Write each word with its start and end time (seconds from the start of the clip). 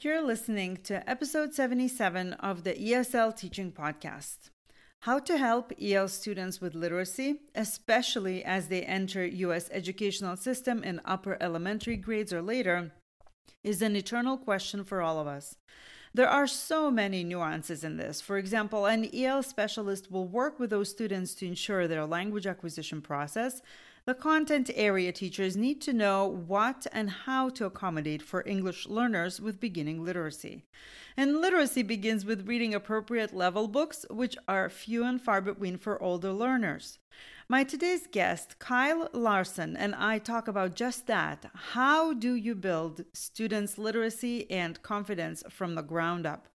You're 0.00 0.22
listening 0.22 0.78
to 0.84 1.08
episode 1.08 1.54
77 1.54 2.32
of 2.34 2.64
the 2.64 2.74
ESL 2.74 3.34
Teaching 3.34 3.70
Podcast. 3.70 4.50
How 5.02 5.20
to 5.20 5.38
help 5.38 5.72
EL 5.80 6.08
students 6.08 6.60
with 6.60 6.74
literacy, 6.74 7.36
especially 7.54 8.44
as 8.44 8.66
they 8.66 8.82
enter 8.82 9.24
US 9.24 9.70
educational 9.72 10.36
system 10.36 10.82
in 10.82 11.00
upper 11.04 11.38
elementary 11.40 11.96
grades 11.96 12.32
or 12.32 12.42
later, 12.42 12.90
is 13.62 13.82
an 13.82 13.94
eternal 13.94 14.36
question 14.36 14.82
for 14.82 15.00
all 15.00 15.20
of 15.20 15.28
us. 15.28 15.56
There 16.12 16.28
are 16.28 16.48
so 16.48 16.90
many 16.90 17.22
nuances 17.22 17.84
in 17.84 17.96
this. 17.96 18.20
For 18.20 18.36
example, 18.36 18.86
an 18.86 19.08
EL 19.14 19.44
specialist 19.44 20.10
will 20.10 20.26
work 20.26 20.58
with 20.58 20.70
those 20.70 20.90
students 20.90 21.34
to 21.36 21.46
ensure 21.46 21.86
their 21.86 22.04
language 22.04 22.46
acquisition 22.48 23.00
process. 23.00 23.62
The 24.06 24.14
content 24.14 24.68
area 24.74 25.12
teachers 25.12 25.56
need 25.56 25.80
to 25.80 25.94
know 25.94 26.26
what 26.26 26.86
and 26.92 27.08
how 27.08 27.48
to 27.48 27.64
accommodate 27.64 28.20
for 28.20 28.46
English 28.46 28.86
learners 28.86 29.40
with 29.40 29.60
beginning 29.60 30.04
literacy. 30.04 30.66
And 31.16 31.40
literacy 31.40 31.84
begins 31.84 32.26
with 32.26 32.46
reading 32.46 32.74
appropriate 32.74 33.34
level 33.34 33.66
books, 33.66 34.04
which 34.10 34.36
are 34.46 34.68
few 34.68 35.04
and 35.04 35.22
far 35.22 35.40
between 35.40 35.78
for 35.78 36.02
older 36.02 36.32
learners. 36.32 36.98
My 37.46 37.62
today's 37.62 38.06
guest, 38.06 38.58
Kyle 38.58 39.10
Larson, 39.12 39.76
and 39.76 39.94
I 39.94 40.18
talk 40.18 40.48
about 40.48 40.74
just 40.74 41.06
that. 41.08 41.44
How 41.54 42.14
do 42.14 42.32
you 42.34 42.54
build 42.54 43.04
students' 43.12 43.76
literacy 43.76 44.50
and 44.50 44.80
confidence 44.80 45.42
from 45.50 45.74
the 45.74 45.82
ground 45.82 46.24
up? 46.24 46.48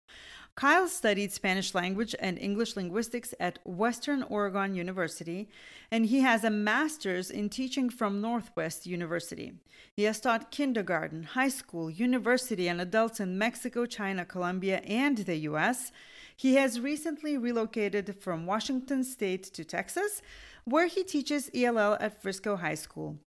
Kyle 0.56 0.88
studied 0.88 1.34
Spanish 1.34 1.76
language 1.76 2.16
and 2.22 2.40
English 2.40 2.78
linguistics 2.78 3.34
at 3.38 3.60
Western 3.66 4.24
Oregon 4.24 4.76
University, 4.76 5.50
and 5.92 6.06
he 6.06 6.22
has 6.22 6.46
a 6.46 6.50
master's 6.50 7.30
in 7.30 7.50
teaching 7.50 7.90
from 7.90 8.22
Northwest 8.22 8.88
University. 8.88 9.54
He 9.94 10.04
has 10.04 10.22
taught 10.22 10.52
kindergarten, 10.52 11.24
high 11.24 11.50
school, 11.50 11.92
university, 11.92 12.70
and 12.70 12.80
adults 12.80 13.20
in 13.20 13.38
Mexico, 13.38 13.86
China, 13.86 14.24
Colombia, 14.24 14.78
and 14.88 15.18
the 15.18 15.36
US. 15.50 15.92
He 16.36 16.56
has 16.56 16.80
recently 16.80 17.38
relocated 17.38 18.16
from 18.20 18.46
Washington 18.46 19.04
State 19.04 19.44
to 19.54 19.64
Texas, 19.64 20.22
where 20.68 20.88
he 20.88 21.02
teaches 21.02 21.50
ELL 21.56 21.96
at 22.02 22.22
Frisco 22.22 22.58
High 22.58 22.76
School. 22.76 23.20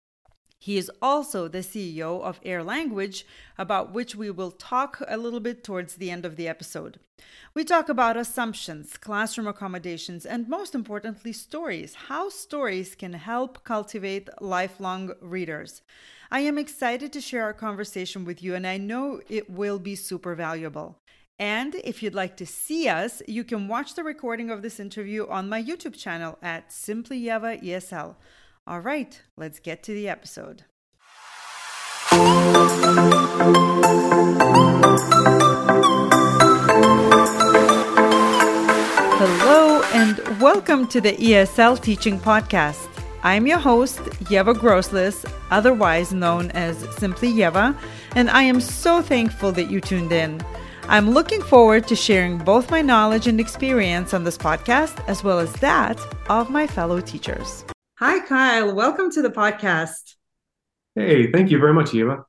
He 0.61 0.77
is 0.77 0.91
also 1.01 1.47
the 1.47 1.59
CEO 1.59 2.21
of 2.21 2.41
Air 2.43 2.65
Language, 2.65 3.25
about 3.57 3.93
which 3.93 4.13
we 4.13 4.29
will 4.29 4.51
talk 4.51 5.01
a 5.07 5.15
little 5.15 5.39
bit 5.39 5.63
towards 5.63 5.95
the 5.95 6.11
end 6.11 6.25
of 6.25 6.35
the 6.35 6.49
episode. 6.49 6.99
We 7.53 7.63
talk 7.63 7.87
about 7.87 8.17
assumptions, 8.17 8.97
classroom 8.97 9.47
accommodations, 9.47 10.25
and 10.25 10.49
most 10.49 10.75
importantly, 10.75 11.31
stories, 11.31 11.93
how 12.09 12.27
stories 12.27 12.93
can 12.93 13.13
help 13.13 13.63
cultivate 13.63 14.27
lifelong 14.41 15.13
readers. 15.21 15.81
I 16.29 16.41
am 16.41 16.57
excited 16.57 17.13
to 17.13 17.21
share 17.21 17.43
our 17.43 17.53
conversation 17.53 18.25
with 18.25 18.43
you, 18.43 18.53
and 18.53 18.67
I 18.67 18.75
know 18.75 19.21
it 19.29 19.49
will 19.49 19.79
be 19.79 19.95
super 19.95 20.35
valuable. 20.35 20.97
And 21.41 21.75
if 21.85 22.03
you'd 22.03 22.13
like 22.13 22.35
to 22.37 22.45
see 22.45 22.89
us, 22.89 23.21
you 23.25 23.45
can 23.45 23.69
watch 23.69 23.95
the 23.95 24.03
recording 24.03 24.49
of 24.49 24.61
this 24.61 24.77
interview 24.77 25.25
on 25.29 25.47
my 25.47 25.63
YouTube 25.63 25.95
channel 25.95 26.37
at 26.41 26.73
Simply 26.73 27.21
Ieva 27.21 27.63
ESL. 27.63 28.15
All 28.67 28.81
right, 28.81 29.21
let's 29.37 29.61
get 29.61 29.81
to 29.83 29.93
the 29.93 30.09
episode. 30.09 30.65
Hello, 39.15 39.81
and 39.93 40.41
welcome 40.41 40.87
to 40.87 40.99
the 40.99 41.13
ESL 41.13 41.81
Teaching 41.81 42.19
Podcast. 42.19 42.89
I'm 43.23 43.47
your 43.47 43.59
host, 43.59 43.99
Ieva 44.25 44.53
Groslis, 44.55 45.23
otherwise 45.51 46.11
known 46.11 46.51
as 46.51 46.77
Simply 46.97 47.31
Ieva, 47.31 47.77
and 48.15 48.29
I 48.29 48.43
am 48.43 48.59
so 48.59 49.01
thankful 49.01 49.53
that 49.53 49.71
you 49.71 49.79
tuned 49.79 50.11
in. 50.11 50.43
I'm 50.89 51.11
looking 51.11 51.43
forward 51.43 51.87
to 51.89 51.95
sharing 51.95 52.39
both 52.39 52.71
my 52.71 52.81
knowledge 52.81 53.27
and 53.27 53.39
experience 53.39 54.11
on 54.15 54.23
this 54.23 54.39
podcast, 54.39 55.07
as 55.07 55.23
well 55.23 55.37
as 55.37 55.53
that 55.57 55.99
of 56.31 56.49
my 56.49 56.65
fellow 56.65 56.99
teachers. 56.99 57.63
Hi, 57.99 58.25
Kyle. 58.25 58.73
Welcome 58.73 59.11
to 59.11 59.21
the 59.21 59.29
podcast. 59.29 60.15
Hey, 60.95 61.31
thank 61.31 61.51
you 61.51 61.59
very 61.59 61.75
much, 61.75 61.91
Ieva. 61.91 62.23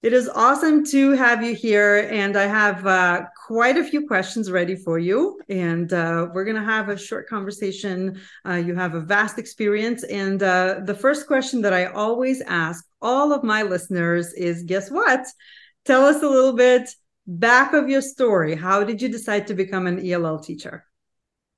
It 0.00 0.14
is 0.14 0.30
awesome 0.30 0.82
to 0.86 1.10
have 1.12 1.44
you 1.44 1.54
here, 1.54 2.08
and 2.10 2.38
I 2.38 2.46
have 2.46 2.86
uh, 2.86 3.26
quite 3.46 3.76
a 3.76 3.84
few 3.84 4.06
questions 4.06 4.50
ready 4.50 4.74
for 4.74 4.98
you. 4.98 5.38
And 5.50 5.92
uh, 5.92 6.28
we're 6.32 6.44
going 6.44 6.56
to 6.56 6.62
have 6.62 6.88
a 6.88 6.96
short 6.96 7.28
conversation. 7.28 8.18
Uh, 8.48 8.54
you 8.54 8.76
have 8.76 8.94
a 8.94 9.02
vast 9.02 9.38
experience, 9.38 10.04
and 10.04 10.42
uh, 10.42 10.80
the 10.86 10.94
first 10.94 11.26
question 11.26 11.60
that 11.60 11.74
I 11.74 11.84
always 11.84 12.40
ask 12.40 12.86
all 13.02 13.30
of 13.30 13.44
my 13.44 13.62
listeners 13.62 14.32
is: 14.32 14.62
Guess 14.62 14.90
what? 14.90 15.26
Tell 15.84 16.06
us 16.06 16.22
a 16.22 16.28
little 16.28 16.54
bit 16.54 16.88
back 17.28 17.74
of 17.74 17.88
your 17.88 18.00
story. 18.00 18.56
How 18.56 18.82
did 18.82 19.00
you 19.00 19.08
decide 19.08 19.46
to 19.48 19.54
become 19.54 19.86
an 19.86 20.04
ELL 20.04 20.40
teacher? 20.40 20.84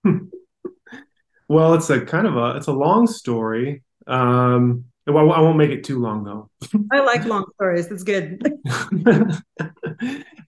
well, 1.48 1.74
it's 1.74 1.88
a 1.88 2.00
kind 2.00 2.26
of 2.26 2.36
a 2.36 2.56
it's 2.56 2.66
a 2.66 2.72
long 2.72 3.06
story. 3.06 3.82
Um, 4.06 4.84
well, 5.06 5.32
I 5.32 5.40
won't 5.40 5.56
make 5.56 5.70
it 5.70 5.84
too 5.84 6.00
long 6.00 6.24
though. 6.24 6.50
I 6.92 7.00
like 7.00 7.24
long 7.24 7.46
stories. 7.54 7.86
It's 7.86 8.02
good. 8.02 8.42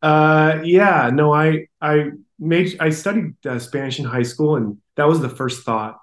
uh, 0.02 0.60
yeah, 0.64 1.10
no, 1.12 1.32
I 1.32 1.68
I 1.80 2.10
made 2.38 2.76
I 2.80 2.90
studied 2.90 3.34
uh, 3.46 3.58
Spanish 3.58 3.98
in 3.98 4.04
high 4.04 4.22
school, 4.22 4.56
and 4.56 4.78
that 4.96 5.08
was 5.08 5.20
the 5.20 5.28
first 5.28 5.64
thought 5.64 5.98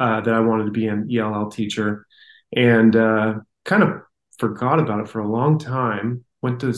uh, 0.00 0.20
that 0.20 0.34
I 0.34 0.40
wanted 0.40 0.64
to 0.64 0.70
be 0.72 0.88
an 0.88 1.08
ELL 1.10 1.50
teacher, 1.50 2.06
and 2.54 2.94
uh, 2.94 3.34
kind 3.64 3.82
of 3.82 4.02
forgot 4.38 4.80
about 4.80 5.00
it 5.00 5.08
for 5.08 5.20
a 5.20 5.28
long 5.28 5.58
time. 5.58 6.24
Went 6.42 6.60
to 6.60 6.74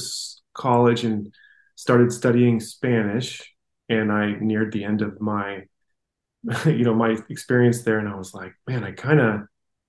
college 0.54 1.04
and 1.04 1.34
started 1.76 2.12
studying 2.12 2.58
Spanish 2.60 3.54
and 3.88 4.10
I 4.10 4.32
neared 4.40 4.72
the 4.72 4.84
end 4.84 5.02
of 5.02 5.20
my 5.20 5.64
you 6.66 6.84
know 6.84 6.94
my 6.94 7.16
experience 7.28 7.82
there 7.82 7.98
and 7.98 8.08
I 8.08 8.16
was 8.16 8.34
like, 8.34 8.54
man, 8.66 8.84
I 8.84 8.92
kind 8.92 9.20
of 9.20 9.42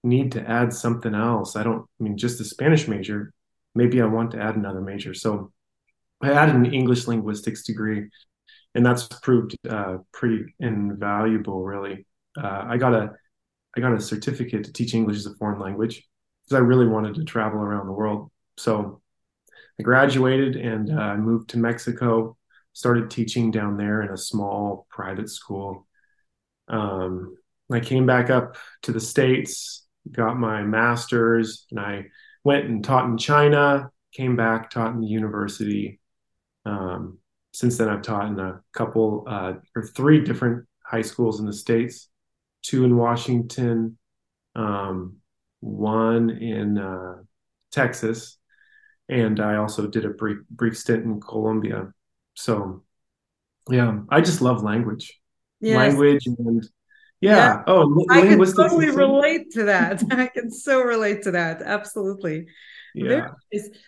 need 0.03 0.33
to 0.33 0.47
add 0.47 0.73
something 0.73 1.15
else. 1.15 1.55
I 1.55 1.63
don't 1.63 1.85
I 1.99 2.03
mean 2.03 2.17
just 2.17 2.39
a 2.39 2.43
Spanish 2.45 2.87
major, 2.87 3.33
maybe 3.73 4.01
I 4.01 4.05
want 4.05 4.31
to 4.31 4.41
add 4.41 4.55
another 4.55 4.81
major. 4.81 5.13
So 5.13 5.51
I 6.21 6.31
added 6.31 6.55
an 6.55 6.73
English 6.73 7.07
linguistics 7.07 7.63
degree 7.63 8.09
and 8.75 8.85
that's 8.85 9.07
proved 9.21 9.55
uh, 9.67 9.97
pretty 10.11 10.53
invaluable 10.59 11.63
really. 11.63 12.05
Uh, 12.37 12.65
I 12.67 12.77
got 12.77 12.93
a 12.93 13.11
I 13.75 13.79
got 13.79 13.93
a 13.93 13.99
certificate 13.99 14.65
to 14.65 14.73
teach 14.73 14.93
English 14.93 15.17
as 15.17 15.25
a 15.25 15.35
foreign 15.35 15.59
language 15.59 16.03
because 16.43 16.55
I 16.55 16.59
really 16.59 16.87
wanted 16.87 17.15
to 17.15 17.23
travel 17.23 17.59
around 17.59 17.87
the 17.87 17.93
world. 17.93 18.31
So 18.57 19.01
I 19.79 19.83
graduated 19.83 20.55
and 20.55 20.91
uh, 20.91 21.15
moved 21.15 21.51
to 21.51 21.59
Mexico, 21.59 22.37
started 22.73 23.09
teaching 23.09 23.51
down 23.51 23.77
there 23.77 24.01
in 24.01 24.09
a 24.09 24.17
small 24.17 24.87
private 24.89 25.29
school. 25.29 25.87
Um, 26.67 27.37
I 27.71 27.79
came 27.79 28.05
back 28.05 28.29
up 28.29 28.57
to 28.83 28.91
the 28.91 28.99
States, 28.99 29.85
got 30.11 30.37
my 30.37 30.63
master's, 30.63 31.65
and 31.71 31.79
I 31.79 32.05
went 32.43 32.65
and 32.65 32.83
taught 32.83 33.05
in 33.05 33.17
China, 33.17 33.91
came 34.13 34.35
back, 34.35 34.69
taught 34.69 34.93
in 34.93 35.01
the 35.01 35.07
university. 35.07 35.99
Um, 36.65 37.19
since 37.53 37.77
then, 37.77 37.89
I've 37.89 38.01
taught 38.01 38.27
in 38.27 38.39
a 38.39 38.61
couple 38.73 39.25
uh, 39.27 39.53
or 39.75 39.83
three 39.83 40.21
different 40.21 40.65
high 40.83 41.01
schools 41.01 41.39
in 41.39 41.45
the 41.45 41.53
States, 41.53 42.09
two 42.61 42.83
in 42.85 42.95
Washington, 42.95 43.97
um, 44.55 45.17
one 45.59 46.29
in 46.29 46.77
uh, 46.77 47.15
Texas, 47.71 48.36
and 49.09 49.39
I 49.39 49.55
also 49.55 49.87
did 49.87 50.05
a 50.05 50.09
brief 50.09 50.39
brief 50.49 50.77
stint 50.77 51.05
in 51.05 51.21
Colombia. 51.21 51.93
So, 52.33 52.83
yeah, 53.69 53.99
I 54.09 54.21
just 54.21 54.41
love 54.41 54.63
language, 54.63 55.19
yes. 55.59 55.77
language, 55.77 56.25
and 56.27 56.63
yeah. 57.21 57.35
yeah. 57.35 57.63
Oh, 57.67 58.05
I 58.09 58.21
can 58.21 58.39
totally 58.39 58.91
relate 58.91 59.51
to 59.51 59.63
that. 59.65 60.03
I 60.11 60.27
can 60.27 60.51
so 60.51 60.81
relate 60.81 61.23
to 61.23 61.31
that. 61.31 61.61
Absolutely. 61.61 62.47
Yeah. 62.93 63.27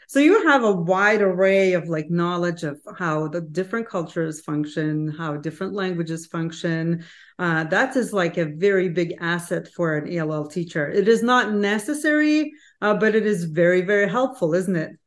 So 0.08 0.20
you 0.20 0.48
have 0.48 0.64
a 0.64 0.72
wide 0.72 1.22
array 1.22 1.74
of 1.74 1.90
like 1.90 2.10
knowledge 2.12 2.64
of 2.64 2.80
how 2.98 3.28
the 3.28 3.42
different 3.42 3.88
cultures 3.88 4.42
function, 4.42 5.08
how 5.08 5.38
different 5.38 5.74
languages 5.74 6.28
function. 6.28 7.04
Uh, 7.40 7.64
that 7.66 7.96
is 7.96 8.14
like 8.14 8.38
a 8.38 8.46
very 8.46 8.90
big 8.90 9.16
asset 9.20 9.68
for 9.74 9.96
an 9.98 10.12
ELL 10.16 10.48
teacher. 10.48 10.90
It 10.92 11.08
is 11.08 11.24
not 11.24 11.54
necessary, 11.54 12.52
uh, 12.82 12.96
but 12.96 13.16
it 13.16 13.26
is 13.26 13.46
very, 13.46 13.82
very 13.82 14.08
helpful, 14.08 14.54
isn't 14.54 14.76
it? 14.76 14.99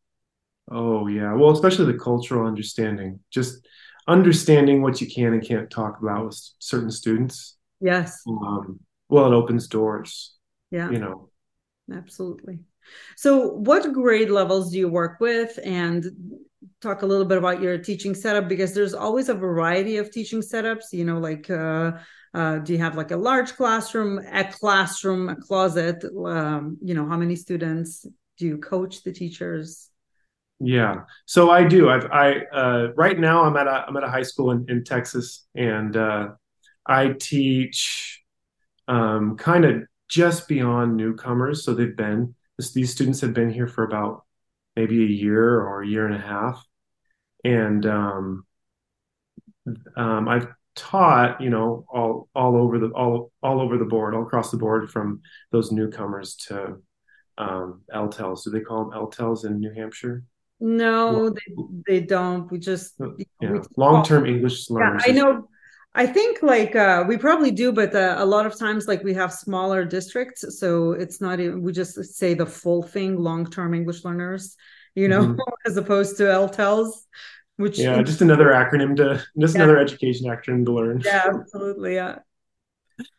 Oh 0.70 1.06
yeah. 1.06 1.34
Well, 1.34 1.50
especially 1.50 1.92
the 1.92 1.98
cultural 1.98 2.46
understanding. 2.46 3.20
Just 3.30 3.66
understanding 4.08 4.82
what 4.82 5.00
you 5.00 5.06
can 5.06 5.32
and 5.32 5.46
can't 5.46 5.70
talk 5.70 6.00
about 6.00 6.26
with 6.26 6.40
certain 6.58 6.90
students. 6.90 7.56
Yes. 7.80 8.22
Um, 8.28 8.80
well, 9.08 9.32
it 9.32 9.36
opens 9.36 9.68
doors. 9.68 10.34
Yeah. 10.70 10.90
You 10.90 10.98
know. 10.98 11.28
Absolutely. 11.92 12.60
So, 13.16 13.48
what 13.48 13.92
grade 13.92 14.30
levels 14.30 14.72
do 14.72 14.78
you 14.78 14.88
work 14.88 15.20
with? 15.20 15.58
And 15.64 16.04
talk 16.80 17.02
a 17.02 17.06
little 17.06 17.24
bit 17.24 17.38
about 17.38 17.62
your 17.62 17.78
teaching 17.78 18.14
setup 18.14 18.48
because 18.48 18.74
there's 18.74 18.94
always 18.94 19.28
a 19.28 19.34
variety 19.34 19.96
of 19.96 20.10
teaching 20.10 20.40
setups. 20.40 20.92
You 20.92 21.04
know, 21.04 21.18
like 21.18 21.50
uh, 21.50 21.92
uh, 22.34 22.58
do 22.58 22.72
you 22.72 22.78
have 22.78 22.96
like 22.96 23.10
a 23.10 23.16
large 23.16 23.54
classroom, 23.54 24.18
a 24.18 24.44
classroom, 24.44 25.28
a 25.28 25.36
closet? 25.36 26.04
Um, 26.04 26.78
you 26.82 26.94
know, 26.94 27.06
how 27.06 27.16
many 27.16 27.36
students 27.36 28.06
do 28.38 28.46
you 28.46 28.58
coach 28.58 29.02
the 29.02 29.12
teachers? 29.12 29.90
Yeah. 30.64 31.02
So 31.26 31.50
I 31.50 31.64
do. 31.64 31.90
I've, 31.90 32.06
I 32.12 32.44
uh, 32.54 32.88
right 32.94 33.18
now 33.18 33.42
I'm 33.44 33.56
at 33.56 33.66
a 33.66 33.84
I'm 33.88 33.96
at 33.96 34.04
a 34.04 34.10
high 34.10 34.22
school 34.22 34.52
in, 34.52 34.64
in 34.68 34.84
Texas, 34.84 35.44
and 35.56 35.96
uh, 35.96 36.28
I 36.86 37.14
teach 37.18 38.22
um, 38.86 39.36
kind 39.36 39.64
of 39.64 39.82
just 40.08 40.46
beyond 40.46 40.96
newcomers. 40.96 41.64
So 41.64 41.74
they've 41.74 41.96
been 41.96 42.36
these 42.74 42.92
students 42.92 43.20
have 43.22 43.34
been 43.34 43.50
here 43.50 43.66
for 43.66 43.82
about 43.82 44.24
maybe 44.76 45.02
a 45.02 45.06
year 45.08 45.60
or 45.60 45.82
a 45.82 45.86
year 45.86 46.06
and 46.06 46.14
a 46.14 46.24
half, 46.24 46.64
and 47.42 47.84
um, 47.84 48.46
um, 49.96 50.28
I've 50.28 50.46
taught 50.76 51.40
you 51.40 51.50
know 51.50 51.84
all 51.92 52.28
all 52.36 52.56
over 52.56 52.78
the 52.78 52.86
all 52.90 53.32
all 53.42 53.60
over 53.60 53.78
the 53.78 53.84
board, 53.84 54.14
all 54.14 54.22
across 54.22 54.52
the 54.52 54.58
board, 54.58 54.92
from 54.92 55.22
those 55.50 55.72
newcomers 55.72 56.36
to 56.36 56.76
um, 57.36 57.82
LTELs. 57.92 58.44
Do 58.44 58.50
they 58.50 58.60
call 58.60 58.88
them 58.88 58.96
LTELs 58.96 59.44
in 59.44 59.58
New 59.58 59.72
Hampshire? 59.74 60.22
No, 60.64 61.28
they, 61.30 61.54
they 61.88 62.00
don't. 62.00 62.48
We 62.48 62.60
just 62.60 62.94
yeah. 63.40 63.58
long-term 63.76 64.26
English 64.26 64.70
learners. 64.70 65.02
Yeah, 65.04 65.12
I 65.12 65.16
know. 65.16 65.48
I 65.92 66.06
think 66.06 66.40
like 66.40 66.76
uh, 66.76 67.04
we 67.06 67.16
probably 67.16 67.50
do, 67.50 67.72
but 67.72 67.92
uh, 67.96 68.14
a 68.18 68.24
lot 68.24 68.46
of 68.46 68.56
times 68.56 68.86
like 68.86 69.02
we 69.02 69.12
have 69.14 69.32
smaller 69.32 69.84
districts, 69.84 70.60
so 70.60 70.92
it's 70.92 71.20
not 71.20 71.40
even. 71.40 71.62
We 71.62 71.72
just 71.72 71.96
say 72.14 72.34
the 72.34 72.46
full 72.46 72.84
thing, 72.84 73.18
long-term 73.18 73.74
English 73.74 74.04
learners, 74.04 74.56
you 74.94 75.08
know, 75.08 75.22
mm-hmm. 75.22 75.40
as 75.66 75.76
opposed 75.76 76.16
to 76.18 76.22
LTELs. 76.22 76.92
Which 77.56 77.80
yeah, 77.80 78.00
just 78.02 78.22
another 78.22 78.46
acronym 78.46 78.94
to 78.98 79.20
just 79.40 79.56
yeah. 79.56 79.62
another 79.62 79.78
education 79.78 80.30
acronym 80.30 80.64
to 80.66 80.72
learn. 80.72 81.02
Yeah, 81.04 81.26
absolutely. 81.28 81.96
Yeah. 81.96 82.20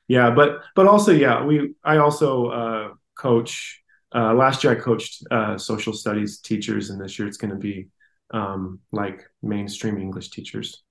Yeah, 0.08 0.32
but 0.32 0.62
but 0.76 0.88
also 0.88 1.12
yeah, 1.12 1.44
we 1.44 1.76
I 1.84 1.98
also 1.98 2.48
uh, 2.48 2.90
coach 3.18 3.83
uh, 4.14 4.34
last 4.34 4.64
year 4.64 4.74
I 4.74 4.76
coached 4.76 5.24
uh, 5.32 5.58
social 5.58 5.94
studies 5.94 6.40
teachers, 6.40 6.90
and 6.90 7.02
this 7.02 7.18
year 7.18 7.28
it's 7.28 7.38
going 7.38 7.52
to 7.52 7.58
be 7.58 7.88
um, 8.34 8.80
like 8.92 9.24
mainstream 9.42 9.98
English 9.98 10.30
teachers. 10.30 10.84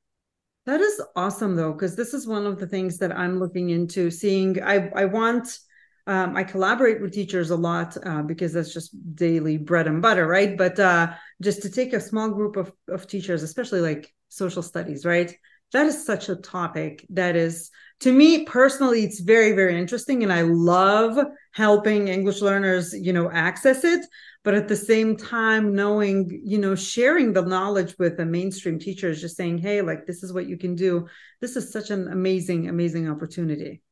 That 0.66 0.80
is 0.80 1.02
awesome, 1.16 1.56
though, 1.56 1.72
because 1.72 1.96
this 1.96 2.14
is 2.14 2.26
one 2.26 2.46
of 2.46 2.58
the 2.58 2.66
things 2.66 2.98
that 2.98 3.16
I'm 3.16 3.38
looking 3.38 3.70
into. 3.70 4.10
Seeing, 4.10 4.62
I 4.62 4.90
I 4.94 5.04
want, 5.06 5.58
um, 6.06 6.36
I 6.36 6.44
collaborate 6.44 7.00
with 7.00 7.12
teachers 7.12 7.50
a 7.50 7.56
lot 7.56 7.96
uh, 8.04 8.22
because 8.22 8.52
that's 8.52 8.72
just 8.72 8.94
daily 9.16 9.56
bread 9.56 9.88
and 9.88 10.00
butter, 10.00 10.26
right? 10.26 10.56
But 10.56 10.78
uh, 10.78 11.14
just 11.40 11.62
to 11.62 11.70
take 11.70 11.92
a 11.92 12.00
small 12.00 12.30
group 12.30 12.56
of 12.56 12.72
of 12.88 13.06
teachers, 13.06 13.42
especially 13.42 13.80
like 13.80 14.12
social 14.28 14.62
studies, 14.62 15.04
right? 15.04 15.36
That 15.72 15.86
is 15.86 16.06
such 16.06 16.28
a 16.28 16.36
topic 16.36 17.06
that 17.10 17.34
is 17.34 17.70
to 18.02 18.12
me 18.12 18.44
personally 18.44 19.04
it's 19.04 19.20
very 19.20 19.52
very 19.52 19.78
interesting 19.78 20.22
and 20.22 20.32
i 20.32 20.42
love 20.42 21.16
helping 21.52 22.08
english 22.08 22.40
learners 22.40 22.92
you 22.92 23.12
know 23.12 23.30
access 23.30 23.84
it. 23.84 24.04
But 24.44 24.54
at 24.54 24.66
the 24.66 24.76
same 24.76 25.16
time 25.16 25.72
knowing 25.72 26.42
you 26.44 26.58
know 26.58 26.74
sharing 26.74 27.32
the 27.32 27.42
knowledge 27.42 27.94
with 27.98 28.18
a 28.18 28.26
mainstream 28.26 28.78
teacher 28.78 29.08
is 29.08 29.20
just 29.20 29.36
saying 29.36 29.58
hey 29.58 29.82
like 29.82 30.04
this 30.06 30.24
is 30.24 30.32
what 30.32 30.46
you 30.46 30.58
can 30.58 30.74
do. 30.74 31.06
This 31.40 31.54
is 31.54 31.70
such 31.70 31.90
an 31.90 32.08
amazing 32.08 32.68
amazing 32.68 33.08
opportunity. 33.08 33.82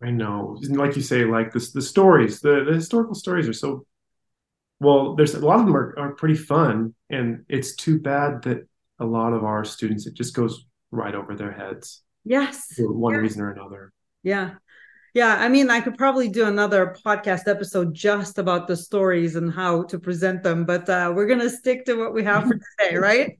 I 0.00 0.10
know. 0.10 0.56
Like 0.70 0.94
you 0.94 1.02
say 1.02 1.24
like 1.24 1.52
this 1.52 1.72
the 1.72 1.82
stories 1.82 2.40
the, 2.40 2.64
the 2.64 2.74
historical 2.74 3.16
stories 3.16 3.48
are 3.48 3.52
so 3.64 3.86
well 4.78 5.16
there's 5.16 5.34
a 5.34 5.44
lot 5.44 5.58
of 5.58 5.66
them 5.66 5.76
are, 5.76 5.98
are 5.98 6.14
pretty 6.14 6.36
fun 6.36 6.94
and 7.10 7.44
it's 7.48 7.74
too 7.74 7.98
bad 7.98 8.42
that 8.42 8.68
a 9.00 9.04
lot 9.04 9.32
of 9.32 9.42
our 9.42 9.64
students 9.64 10.06
it 10.06 10.14
just 10.14 10.34
goes 10.34 10.64
right 10.92 11.16
over 11.16 11.34
their 11.34 11.52
heads 11.52 12.02
Yes. 12.24 12.74
For 12.76 12.92
one 12.92 13.14
yeah. 13.14 13.20
reason 13.20 13.42
or 13.42 13.52
another. 13.52 13.92
Yeah. 14.22 14.54
Yeah, 15.14 15.36
I 15.36 15.48
mean, 15.48 15.70
I 15.70 15.80
could 15.80 15.96
probably 15.96 16.28
do 16.28 16.46
another 16.46 16.94
podcast 17.04 17.48
episode 17.48 17.94
just 17.94 18.38
about 18.38 18.68
the 18.68 18.76
stories 18.76 19.36
and 19.36 19.52
how 19.52 19.84
to 19.84 19.98
present 19.98 20.42
them, 20.42 20.64
but 20.64 20.88
uh, 20.88 21.12
we're 21.14 21.26
going 21.26 21.40
to 21.40 21.50
stick 21.50 21.86
to 21.86 21.94
what 21.94 22.12
we 22.12 22.22
have 22.24 22.44
for 22.44 22.54
today, 22.54 22.96
right? 22.98 23.38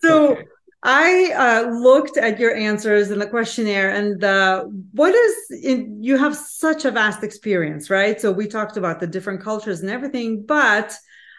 So, 0.00 0.32
okay. 0.32 0.44
I 0.84 1.32
uh, 1.36 1.70
looked 1.70 2.16
at 2.16 2.40
your 2.40 2.56
answers 2.56 3.10
in 3.10 3.20
the 3.20 3.26
questionnaire, 3.26 3.90
and 3.90 4.22
uh, 4.24 4.64
what 4.92 5.14
is 5.14 5.62
in, 5.62 6.02
you 6.02 6.16
have 6.16 6.34
such 6.36 6.84
a 6.84 6.90
vast 6.90 7.22
experience, 7.22 7.88
right? 7.88 8.20
So 8.20 8.32
we 8.32 8.48
talked 8.48 8.76
about 8.76 8.98
the 8.98 9.06
different 9.06 9.42
cultures 9.42 9.80
and 9.80 9.90
everything, 9.90 10.44
but 10.44 10.92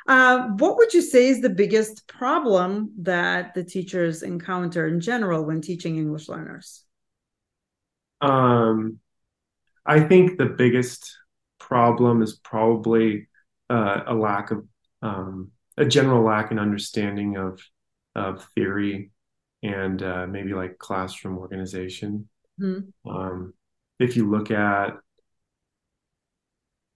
uh, 0.07 0.47
what 0.57 0.77
would 0.77 0.93
you 0.93 1.01
say 1.01 1.27
is 1.27 1.41
the 1.41 1.49
biggest 1.49 2.07
problem 2.07 2.91
that 2.99 3.53
the 3.53 3.63
teachers 3.63 4.23
encounter 4.23 4.87
in 4.87 4.99
general 4.99 5.45
when 5.45 5.61
teaching 5.61 5.97
English 5.97 6.27
learners? 6.27 6.83
Um, 8.21 8.99
I 9.85 10.01
think 10.01 10.37
the 10.37 10.45
biggest 10.45 11.17
problem 11.59 12.21
is 12.21 12.33
probably 12.33 13.27
uh, 13.69 14.01
a 14.07 14.13
lack 14.13 14.51
of 14.51 14.65
um, 15.01 15.51
a 15.77 15.85
general 15.85 16.23
lack 16.23 16.51
in 16.51 16.59
understanding 16.59 17.37
of 17.37 17.59
of 18.15 18.47
theory 18.55 19.11
and 19.63 20.03
uh, 20.03 20.27
maybe 20.27 20.53
like 20.53 20.77
classroom 20.77 21.37
organization. 21.37 22.27
Mm-hmm. 22.59 23.09
Um, 23.09 23.53
if 23.99 24.15
you 24.17 24.29
look 24.29 24.51
at, 24.51 24.97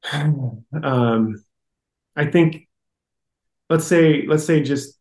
um, 0.14 1.44
I 2.16 2.26
think 2.26 2.67
let's 3.70 3.86
say 3.86 4.26
let's 4.28 4.46
say 4.46 4.62
just 4.62 4.98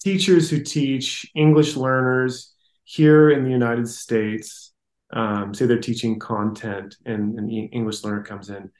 teachers 0.00 0.50
who 0.50 0.62
teach 0.62 1.26
English 1.34 1.76
learners 1.76 2.54
here 2.84 3.30
in 3.30 3.44
the 3.44 3.50
United 3.50 3.88
States, 3.88 4.72
um, 5.12 5.52
say 5.52 5.66
they're 5.66 5.78
teaching 5.78 6.18
content 6.18 6.96
and 7.04 7.38
an 7.38 7.50
English 7.50 8.04
learner 8.04 8.22
comes 8.22 8.50
in, 8.50 8.70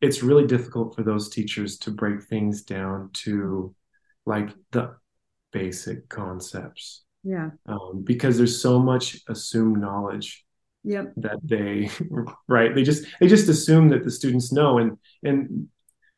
it's 0.00 0.22
really 0.22 0.46
difficult 0.46 0.96
for 0.96 1.02
those 1.02 1.30
teachers 1.30 1.78
to 1.78 1.90
break 1.90 2.22
things 2.24 2.62
down 2.62 3.10
to 3.12 3.74
like 4.26 4.50
the 4.72 4.96
basic 5.52 6.08
concepts. 6.08 7.04
Yeah. 7.22 7.50
Um, 7.66 8.02
because 8.04 8.36
there's 8.36 8.60
so 8.60 8.80
much 8.80 9.20
assumed 9.28 9.80
knowledge 9.80 10.44
yep. 10.82 11.12
that 11.18 11.38
they 11.44 11.88
right 12.48 12.74
they 12.74 12.82
just 12.82 13.06
they 13.20 13.28
just 13.28 13.48
assume 13.48 13.90
that 13.90 14.02
the 14.02 14.10
students 14.10 14.52
know 14.52 14.78
and 14.78 14.98
and 15.22 15.68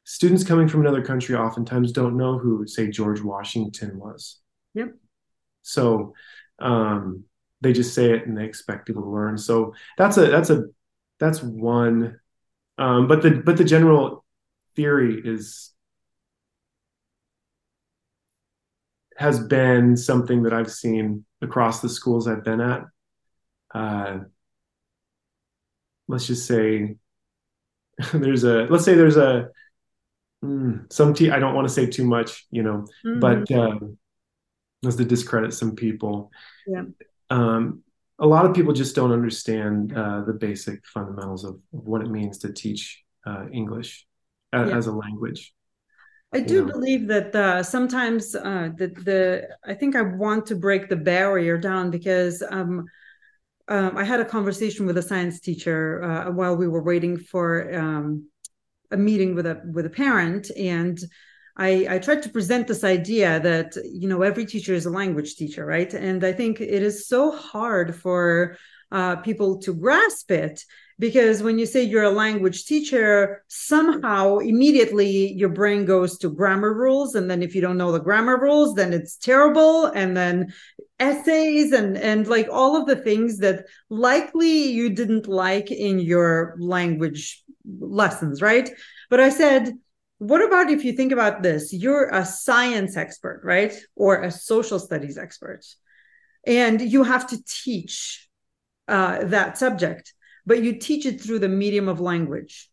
students 0.05 0.45
coming 0.45 0.69
from 0.69 0.81
another 0.81 1.03
country 1.03 1.35
oftentimes 1.35 1.93
don't 1.93 2.17
know 2.17 2.39
who, 2.39 2.67
say, 2.67 2.89
George 2.89 3.21
Washington 3.21 3.99
was. 3.99 4.41
Yep. 4.75 4.95
So 5.63 6.15
um, 6.59 7.25
they 7.61 7.73
just 7.73 7.95
say 7.95 8.13
it 8.13 8.27
and 8.27 8.37
they 8.37 8.45
expect 8.45 8.87
people 8.87 9.03
to 9.03 9.09
learn. 9.09 9.39
So 9.39 9.75
that's 9.97 10.17
a 10.19 10.27
that's 10.27 10.51
a 10.51 10.65
that's 11.19 11.43
one. 11.43 12.21
Um, 12.79 13.09
but 13.09 13.23
the 13.23 13.31
but 13.31 13.57
the 13.57 13.65
general 13.65 14.25
theory 14.77 15.21
is 15.25 15.73
has 19.17 19.39
been 19.41 19.97
something 19.97 20.43
that 20.43 20.53
I've 20.53 20.73
seen 20.73 21.25
across 21.41 21.81
the 21.81 21.89
schools 21.89 22.27
I've 22.27 22.45
been 22.45 22.61
at. 22.61 22.83
Uh, 23.73 24.19
let's 26.09 26.27
just 26.27 26.47
say 26.47 26.97
there's 28.13 28.45
a 28.45 28.67
let's 28.71 28.85
say 28.85 28.95
there's 28.95 29.17
a 29.17 29.49
mm, 30.45 30.93
some 30.93 31.15
te- 31.15 31.31
I 31.31 31.39
don't 31.39 31.55
want 31.55 31.67
to 31.69 31.75
say 31.75 31.87
too 31.87 32.05
much, 32.05 32.47
you 32.51 32.63
know, 32.63 32.87
mm-hmm. 33.05 33.21
but 33.21 33.51
um, 33.53 33.99
as 34.87 34.97
to 34.97 35.05
discredit 35.05 35.55
some 35.55 35.75
people. 35.75 36.31
Yeah. 36.67 36.83
Um, 37.31 37.83
a 38.19 38.27
lot 38.27 38.47
of 38.47 38.55
people 38.55 38.73
just 38.73 38.95
don't 38.95 39.13
understand 39.13 39.97
uh, 39.97 40.23
the 40.23 40.33
basic 40.33 40.87
fundamentals 40.87 41.45
of, 41.45 41.55
of, 41.55 41.87
what 41.87 42.01
it 42.01 42.11
means 42.11 42.39
to 42.39 42.53
teach 42.53 43.03
uh, 43.27 43.47
English 43.53 44.07
as, 44.53 44.69
yeah. 44.69 44.77
as, 44.77 44.87
a 44.87 44.93
language. 44.93 45.53
I 46.33 46.41
do 46.41 46.65
believe 46.65 47.09
that 47.09 47.35
uh, 47.35 47.63
sometimes 47.63 48.35
uh, 48.35 48.71
the 48.77 48.89
the 48.89 49.49
I 49.65 49.75
think 49.75 49.95
I 49.95 50.03
want 50.03 50.47
to 50.47 50.57
break 50.57 50.89
the 50.89 50.97
barrier 50.97 51.57
down 51.59 51.91
because 51.91 52.43
um, 52.51 52.87
um, 53.69 53.97
I 53.97 54.05
had 54.05 54.21
a 54.21 54.25
conversation 54.25 54.85
with 54.85 54.99
a 54.99 55.03
science 55.03 55.41
teacher 55.41 56.03
uh, 56.03 56.31
while 56.33 56.57
we 56.57 56.69
were 56.69 56.83
waiting 56.83 57.17
for 57.17 57.73
um, 57.75 58.29
a 58.95 58.97
meeting 58.97 59.35
with 59.35 59.47
a 59.47 59.61
with 59.75 59.87
a 59.87 59.91
parent 59.91 60.51
and 60.57 60.99
I, 61.57 61.87
I 61.89 61.99
tried 62.01 62.25
to 62.25 62.31
present 62.31 62.67
this 62.67 62.83
idea 62.83 63.39
that 63.39 63.77
you 63.85 64.09
know 64.09 64.23
every 64.23 64.47
teacher 64.47 64.75
is 64.75 64.87
a 64.87 64.91
language 64.91 65.37
teacher 65.37 65.65
right? 65.65 65.93
And 65.93 66.25
i 66.25 66.33
think 66.33 66.61
it 66.61 66.83
is 66.91 67.09
so 67.09 67.31
hard 67.31 67.95
for 67.95 68.57
uh, 68.93 69.17
people 69.17 69.59
to 69.59 69.75
grasp 69.75 70.31
it 70.31 70.65
because 70.99 71.43
when 71.43 71.59
you 71.59 71.67
say 71.67 71.83
you're 71.83 72.05
a 72.05 72.11
language 72.11 72.67
teacher 72.67 73.43
somehow 73.49 74.39
immediately 74.39 75.33
your 75.33 75.49
brain 75.49 75.85
goes 75.85 76.19
to 76.19 76.31
grammar 76.31 76.73
rules 76.73 77.15
and 77.15 77.29
then 77.29 77.43
if 77.43 77.55
you 77.55 77.61
don't 77.61 77.77
know 77.77 77.91
the 77.91 77.99
grammar 77.99 78.39
rules 78.39 78.75
then 78.75 78.93
it's 78.93 79.17
terrible 79.17 79.87
and 79.87 80.17
then 80.17 80.53
essays 81.01 81.73
and 81.73 81.97
and 81.97 82.29
like 82.29 82.49
all 82.51 82.77
of 82.77 82.87
the 82.87 82.97
things 82.97 83.39
that 83.39 83.67
likely 83.91 84.71
you 84.71 84.91
didn't 84.91 85.27
like 85.27 85.71
in 85.73 85.99
your 85.99 86.55
language 86.61 87.44
lessons, 87.65 88.43
right? 88.43 88.71
But 89.11 89.21
I 89.21 89.29
said, 89.31 89.73
what 90.19 90.43
about 90.45 90.71
if 90.71 90.85
you 90.85 90.93
think 90.93 91.13
about 91.13 91.43
this? 91.43 91.73
You're 91.73 92.09
a 92.09 92.25
science 92.25 92.97
expert, 92.97 93.43
right? 93.45 93.75
Or 93.97 94.23
a 94.23 94.31
social 94.31 94.79
studies 94.79 95.19
expert, 95.19 95.65
and 96.47 96.81
you 96.81 97.03
have 97.03 97.27
to 97.29 97.43
teach 97.45 98.29
uh, 98.89 99.25
that 99.25 99.59
subject, 99.59 100.15
but 100.47 100.63
you 100.63 100.79
teach 100.79 101.07
it 101.07 101.21
through 101.21 101.41
the 101.41 101.49
medium 101.49 101.89
of 101.89 102.01
language, 102.01 102.71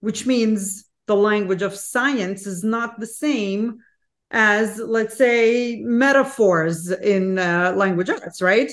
which 0.00 0.26
means 0.26 0.84
the 1.06 1.16
language 1.16 1.62
of 1.62 1.74
science 1.74 2.46
is 2.46 2.62
not 2.62 3.00
the 3.00 3.06
same 3.06 3.78
as 4.30 4.78
let's 4.78 5.16
say 5.16 5.80
metaphors 5.82 6.90
in 6.90 7.38
uh, 7.38 7.72
language 7.76 8.08
arts 8.08 8.40
right 8.40 8.70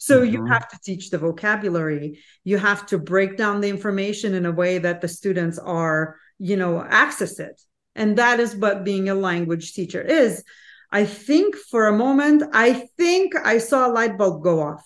so 0.00 0.22
mm-hmm. 0.22 0.32
you 0.32 0.46
have 0.46 0.66
to 0.66 0.78
teach 0.82 1.10
the 1.10 1.18
vocabulary. 1.18 2.20
You 2.42 2.56
have 2.56 2.86
to 2.86 2.98
break 2.98 3.36
down 3.36 3.60
the 3.60 3.68
information 3.68 4.32
in 4.32 4.46
a 4.46 4.50
way 4.50 4.78
that 4.78 5.02
the 5.02 5.08
students 5.08 5.58
are 5.58 6.16
you 6.38 6.56
know 6.56 6.82
access 6.82 7.38
it. 7.38 7.60
And 7.94 8.16
that 8.16 8.40
is 8.40 8.56
what 8.56 8.82
being 8.82 9.10
a 9.10 9.14
language 9.14 9.74
teacher 9.74 10.00
is. 10.00 10.42
I 10.90 11.04
think 11.04 11.54
for 11.54 11.86
a 11.86 11.96
moment 11.96 12.42
i 12.52 12.88
think 12.98 13.36
i 13.36 13.58
saw 13.58 13.86
a 13.86 13.92
light 13.92 14.16
bulb 14.18 14.42
go 14.42 14.62
off. 14.62 14.84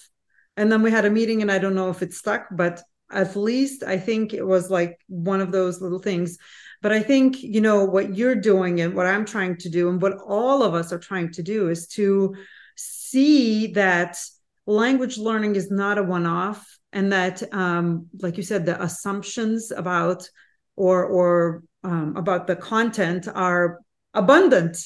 And 0.57 0.71
then 0.71 0.83
we 0.83 0.91
had 0.91 1.05
a 1.05 1.17
meeting 1.19 1.43
and 1.43 1.51
i 1.51 1.59
don't 1.59 1.77
know 1.77 1.91
if 1.91 2.03
it 2.03 2.13
stuck 2.13 2.49
but 2.51 2.83
at 3.11 3.37
least 3.37 3.85
i 3.85 3.97
think 3.97 4.35
it 4.35 4.47
was 4.55 4.69
like 4.69 4.99
one 5.07 5.41
of 5.41 5.53
those 5.53 5.81
little 5.81 6.01
things. 6.01 6.39
But 6.83 6.91
i 6.91 7.01
think 7.01 7.41
you 7.41 7.61
know 7.61 7.85
what 7.85 8.17
you're 8.17 8.49
doing 8.53 8.81
and 8.81 8.95
what 8.95 9.07
i'm 9.07 9.25
trying 9.25 9.59
to 9.59 9.69
do 9.69 9.89
and 9.89 10.03
what 10.03 10.19
all 10.27 10.65
of 10.65 10.75
us 10.75 10.93
are 10.93 10.99
trying 10.99 11.31
to 11.35 11.43
do 11.43 11.69
is 11.69 11.87
to 11.99 12.35
see 12.75 13.69
that 13.69 14.19
language 14.67 15.19
learning 15.19 15.57
is 15.57 15.71
not 15.71 15.99
a 15.99 16.03
one-off 16.03 16.79
and 16.93 17.13
that 17.13 17.43
um, 17.53 18.07
like 18.21 18.37
you 18.37 18.43
said 18.43 18.65
the 18.65 18.83
assumptions 18.83 19.71
about 19.71 20.29
or 20.77 21.05
or 21.05 21.63
um, 21.83 22.17
about 22.17 22.47
the 22.47 22.57
content 22.57 23.29
are 23.29 23.81
abundant. 24.15 24.79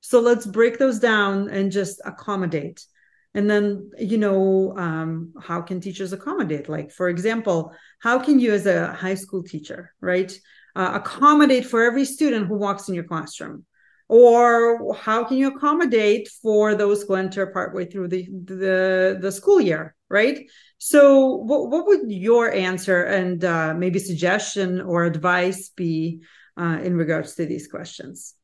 So 0.00 0.20
let's 0.20 0.46
break 0.46 0.78
those 0.78 0.98
down 0.98 1.48
and 1.48 1.70
just 1.70 2.00
accommodate. 2.04 2.84
And 3.34 3.48
then 3.48 3.90
you 3.98 4.18
know 4.18 4.76
um, 4.76 5.34
how 5.40 5.60
can 5.62 5.80
teachers 5.80 6.12
accommodate? 6.12 6.68
Like 6.68 6.90
for 6.90 7.08
example 7.08 7.72
how 8.00 8.18
can 8.18 8.40
you 8.40 8.52
as 8.52 8.66
a 8.66 8.92
high 8.92 9.14
school 9.14 9.42
teacher 9.42 9.92
right 10.00 10.32
uh, 10.74 10.92
accommodate 10.94 11.66
for 11.66 11.82
every 11.82 12.04
student 12.04 12.46
who 12.46 12.56
walks 12.56 12.88
in 12.88 12.94
your 12.94 13.04
classroom 13.04 13.64
or 14.10 14.92
how 14.94 15.22
can 15.22 15.36
you 15.36 15.48
accommodate 15.48 16.28
for 16.42 16.74
those 16.74 17.02
who 17.02 17.14
enter 17.14 17.46
partway 17.46 17.84
through 17.84 18.08
the 18.08 18.26
the, 18.44 19.18
the 19.20 19.30
school 19.30 19.60
year 19.60 19.94
right 20.08 20.50
so 20.78 21.36
what, 21.36 21.70
what 21.70 21.86
would 21.86 22.10
your 22.10 22.52
answer 22.52 23.04
and 23.04 23.44
uh, 23.44 23.72
maybe 23.74 23.98
suggestion 23.98 24.80
or 24.80 25.04
advice 25.04 25.68
be 25.70 26.20
uh, 26.58 26.78
in 26.82 26.96
regards 26.96 27.34
to 27.36 27.46
these 27.46 27.68
questions 27.68 28.34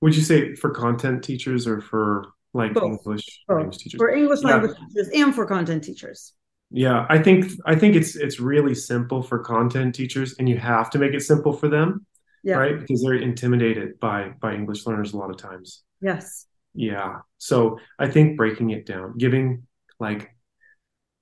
would 0.00 0.14
you 0.14 0.22
say 0.22 0.54
for 0.54 0.70
content 0.70 1.24
teachers 1.24 1.66
or 1.66 1.80
for 1.80 2.26
like 2.54 2.74
Both. 2.74 2.84
English 2.84 3.44
Both. 3.46 3.56
language 3.56 3.78
teachers. 3.78 3.98
For 3.98 4.10
English 4.10 4.40
yeah. 4.42 4.48
language 4.48 4.76
teachers 4.76 5.08
and 5.14 5.34
for 5.34 5.46
content 5.46 5.84
teachers. 5.84 6.34
Yeah, 6.70 7.06
I 7.08 7.18
think 7.18 7.52
I 7.64 7.74
think 7.74 7.96
it's 7.96 8.14
it's 8.14 8.40
really 8.40 8.74
simple 8.74 9.22
for 9.22 9.38
content 9.38 9.94
teachers, 9.94 10.34
and 10.38 10.48
you 10.48 10.58
have 10.58 10.90
to 10.90 10.98
make 10.98 11.14
it 11.14 11.22
simple 11.22 11.54
for 11.54 11.68
them, 11.68 12.04
yeah. 12.42 12.56
right? 12.56 12.78
Because 12.78 13.02
they're 13.02 13.14
intimidated 13.14 13.98
by 14.00 14.30
by 14.40 14.54
English 14.54 14.86
learners 14.86 15.12
a 15.12 15.16
lot 15.16 15.30
of 15.30 15.36
times. 15.36 15.82
Yes. 16.00 16.46
Yeah. 16.74 17.20
So 17.38 17.78
I 17.98 18.08
think 18.08 18.36
breaking 18.36 18.70
it 18.70 18.86
down, 18.86 19.16
giving 19.18 19.66
like 19.98 20.30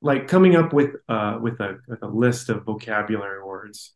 like 0.03 0.29
coming 0.29 0.57
up 0.57 0.73
with 0.73 0.97
uh 1.09 1.39
with 1.41 1.61
a 1.61 1.79
with 1.89 2.03
a 2.03 2.09
list 2.09 2.49
of 2.49 2.65
vocabulary 2.65 3.43
words 3.43 3.95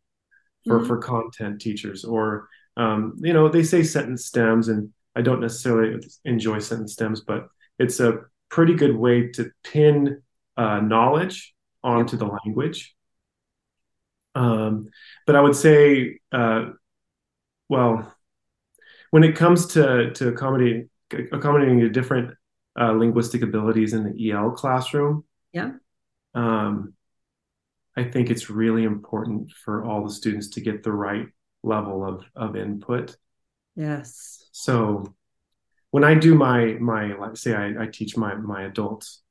for 0.67 0.79
mm-hmm. 0.79 0.87
for 0.87 0.99
content 0.99 1.61
teachers, 1.61 2.05
or 2.05 2.49
um, 2.77 3.17
you 3.19 3.33
know 3.33 3.49
they 3.49 3.63
say 3.63 3.83
sentence 3.83 4.27
stems 4.27 4.69
and 4.69 4.91
I 5.15 5.23
don't 5.23 5.41
necessarily 5.41 6.01
enjoy 6.25 6.61
sentence 6.61 6.93
stems, 6.93 7.21
but 7.21 7.49
it's 7.79 8.01
a 8.01 8.21
pretty 8.49 8.75
good 8.75 8.97
way 8.97 9.29
to 9.29 9.51
pin 9.65 10.23
uh, 10.57 10.81
knowledge 10.81 11.55
onto 11.83 12.17
the 12.17 12.27
language. 12.27 12.95
Um, 14.35 14.89
but 15.27 15.37
I 15.37 15.41
would 15.41 15.57
say, 15.57 16.19
uh, 16.31 16.71
well, 17.71 18.13
when 19.13 19.23
it 19.23 19.37
comes 19.37 19.69
to 19.69 20.13
to 20.15 20.29
accommodating 20.29 20.91
accommodating 21.33 21.81
the 21.81 21.89
different 21.89 22.35
uh, 22.79 22.91
linguistic 22.91 23.43
abilities 23.43 23.95
in 23.95 24.05
the 24.05 24.33
EL 24.33 24.51
classroom, 24.51 25.25
yeah, 25.53 25.71
um, 26.35 26.95
I 27.97 28.05
think 28.05 28.29
it's 28.29 28.51
really 28.51 28.83
important 28.83 29.53
for 29.53 29.85
all 29.85 30.05
the 30.05 30.13
students 30.13 30.49
to 30.51 30.61
get 30.61 30.83
the 30.83 30.93
right 30.93 31.27
level 31.63 32.05
of 32.05 32.25
of 32.35 32.57
input. 32.57 33.17
Yes. 33.77 34.45
So 34.51 35.15
when 35.93 36.03
I 36.03 36.15
do 36.15 36.35
my 36.35 36.75
my 36.81 37.15
like 37.15 37.37
say 37.37 37.55
I, 37.55 37.85
I 37.85 37.87
teach 37.87 38.17
my 38.17 38.35
my 38.35 38.65
adults, 38.65 39.23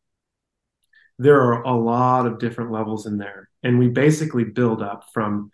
there 1.17 1.41
are 1.41 1.63
a 1.63 1.75
lot 1.75 2.25
of 2.25 2.39
different 2.39 2.71
levels 2.71 3.05
in 3.05 3.17
there. 3.17 3.49
And 3.63 3.77
we 3.77 3.89
basically 3.89 4.45
build 4.45 4.81
up 4.81 5.07
from 5.13 5.51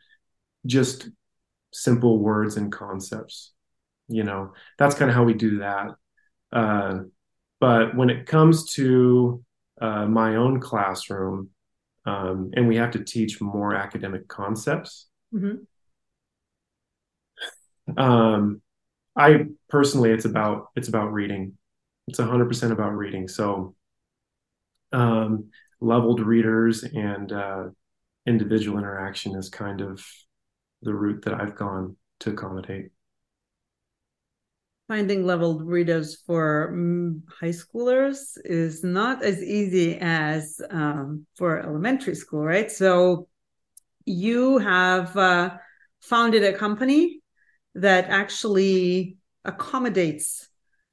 just 0.67 1.09
simple 1.75 2.19
words 2.19 2.57
and 2.57 2.71
concepts. 2.71 3.51
You 4.07 4.23
know, 4.23 4.53
that's 4.77 4.95
kind 4.95 5.09
of 5.09 5.15
how 5.15 5.23
we 5.23 5.33
do 5.33 5.59
that. 5.59 5.95
Uh, 6.51 6.99
but 7.59 7.95
when 7.95 8.09
it 8.09 8.25
comes 8.27 8.73
to 8.73 9.43
uh, 9.81 10.05
my 10.05 10.35
own 10.35 10.59
classroom, 10.59 11.49
um, 12.05 12.51
and 12.55 12.67
we 12.67 12.75
have 12.77 12.91
to 12.91 13.03
teach 13.03 13.41
more 13.41 13.73
academic 13.73 14.27
concepts, 14.27 15.07
mm-hmm. 15.33 15.55
um, 17.99 18.61
I 19.15 19.45
personally, 19.69 20.11
it's 20.11 20.25
about 20.25 20.67
it's 20.75 20.87
about 20.87 21.13
reading. 21.13 21.53
It's 22.07 22.19
hundred 22.19 22.47
percent 22.47 22.73
about 22.73 22.95
reading. 22.95 23.27
So, 23.27 23.75
um, 24.91 25.49
leveled 25.81 26.19
readers 26.19 26.83
and 26.83 27.31
uh, 27.31 27.63
individual 28.27 28.77
interaction 28.77 29.35
is 29.35 29.49
kind 29.49 29.81
of 29.81 30.05
the 30.81 30.93
route 30.93 31.23
that 31.25 31.39
I've 31.39 31.55
gone 31.55 31.95
to 32.19 32.31
accommodate. 32.31 32.91
Finding 34.87 35.25
leveled 35.25 35.65
readers 35.65 36.17
for 36.27 36.71
mm, 36.75 37.21
high 37.27 37.49
schoolers 37.49 38.37
is 38.45 38.83
not 38.83 39.23
as 39.23 39.41
easy 39.41 39.97
as 39.99 40.61
um, 40.69 41.25
for 41.35 41.59
elementary 41.59 42.13
school, 42.13 42.43
right? 42.43 42.71
So, 42.71 43.27
you 44.05 44.59
have 44.59 45.17
uh, 45.17 45.57
founded 46.01 46.43
a 46.43 46.53
company 46.53 47.21
that 47.73 48.05
actually 48.09 49.17
accommodates 49.43 50.47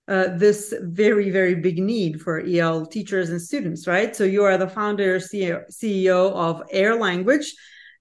uh, 0.09 0.37
this 0.37 0.75
very 0.81 1.31
very 1.31 1.55
big 1.55 1.79
need 1.79 2.21
for 2.21 2.41
el 2.41 2.85
teachers 2.87 3.31
and 3.31 3.41
students 3.41 3.87
right 3.87 4.17
so 4.17 4.25
you 4.25 4.43
are 4.43 4.59
the 4.59 4.69
founder 4.69 5.19
CEO 5.19 6.33
of 6.33 6.63
air 6.71 6.97
language 6.97 7.55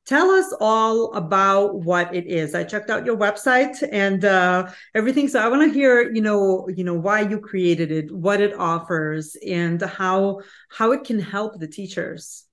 tell 0.05 0.31
us 0.31 0.53
all 0.59 1.13
about 1.13 1.75
what 1.75 2.13
it 2.13 2.27
is 2.27 2.55
i 2.55 2.63
checked 2.63 2.89
out 2.89 3.05
your 3.05 3.17
website 3.17 3.77
and 3.91 4.25
uh, 4.25 4.69
everything 4.95 5.27
so 5.27 5.39
i 5.39 5.47
want 5.47 5.61
to 5.61 5.73
hear 5.73 6.11
you 6.11 6.21
know 6.21 6.67
you 6.75 6.83
know 6.83 6.93
why 6.93 7.21
you 7.21 7.39
created 7.39 7.91
it 7.91 8.11
what 8.11 8.41
it 8.41 8.53
offers 8.55 9.35
and 9.47 9.81
how 9.81 10.39
how 10.69 10.91
it 10.91 11.03
can 11.03 11.19
help 11.19 11.59
the 11.59 11.67
teachers 11.67 12.45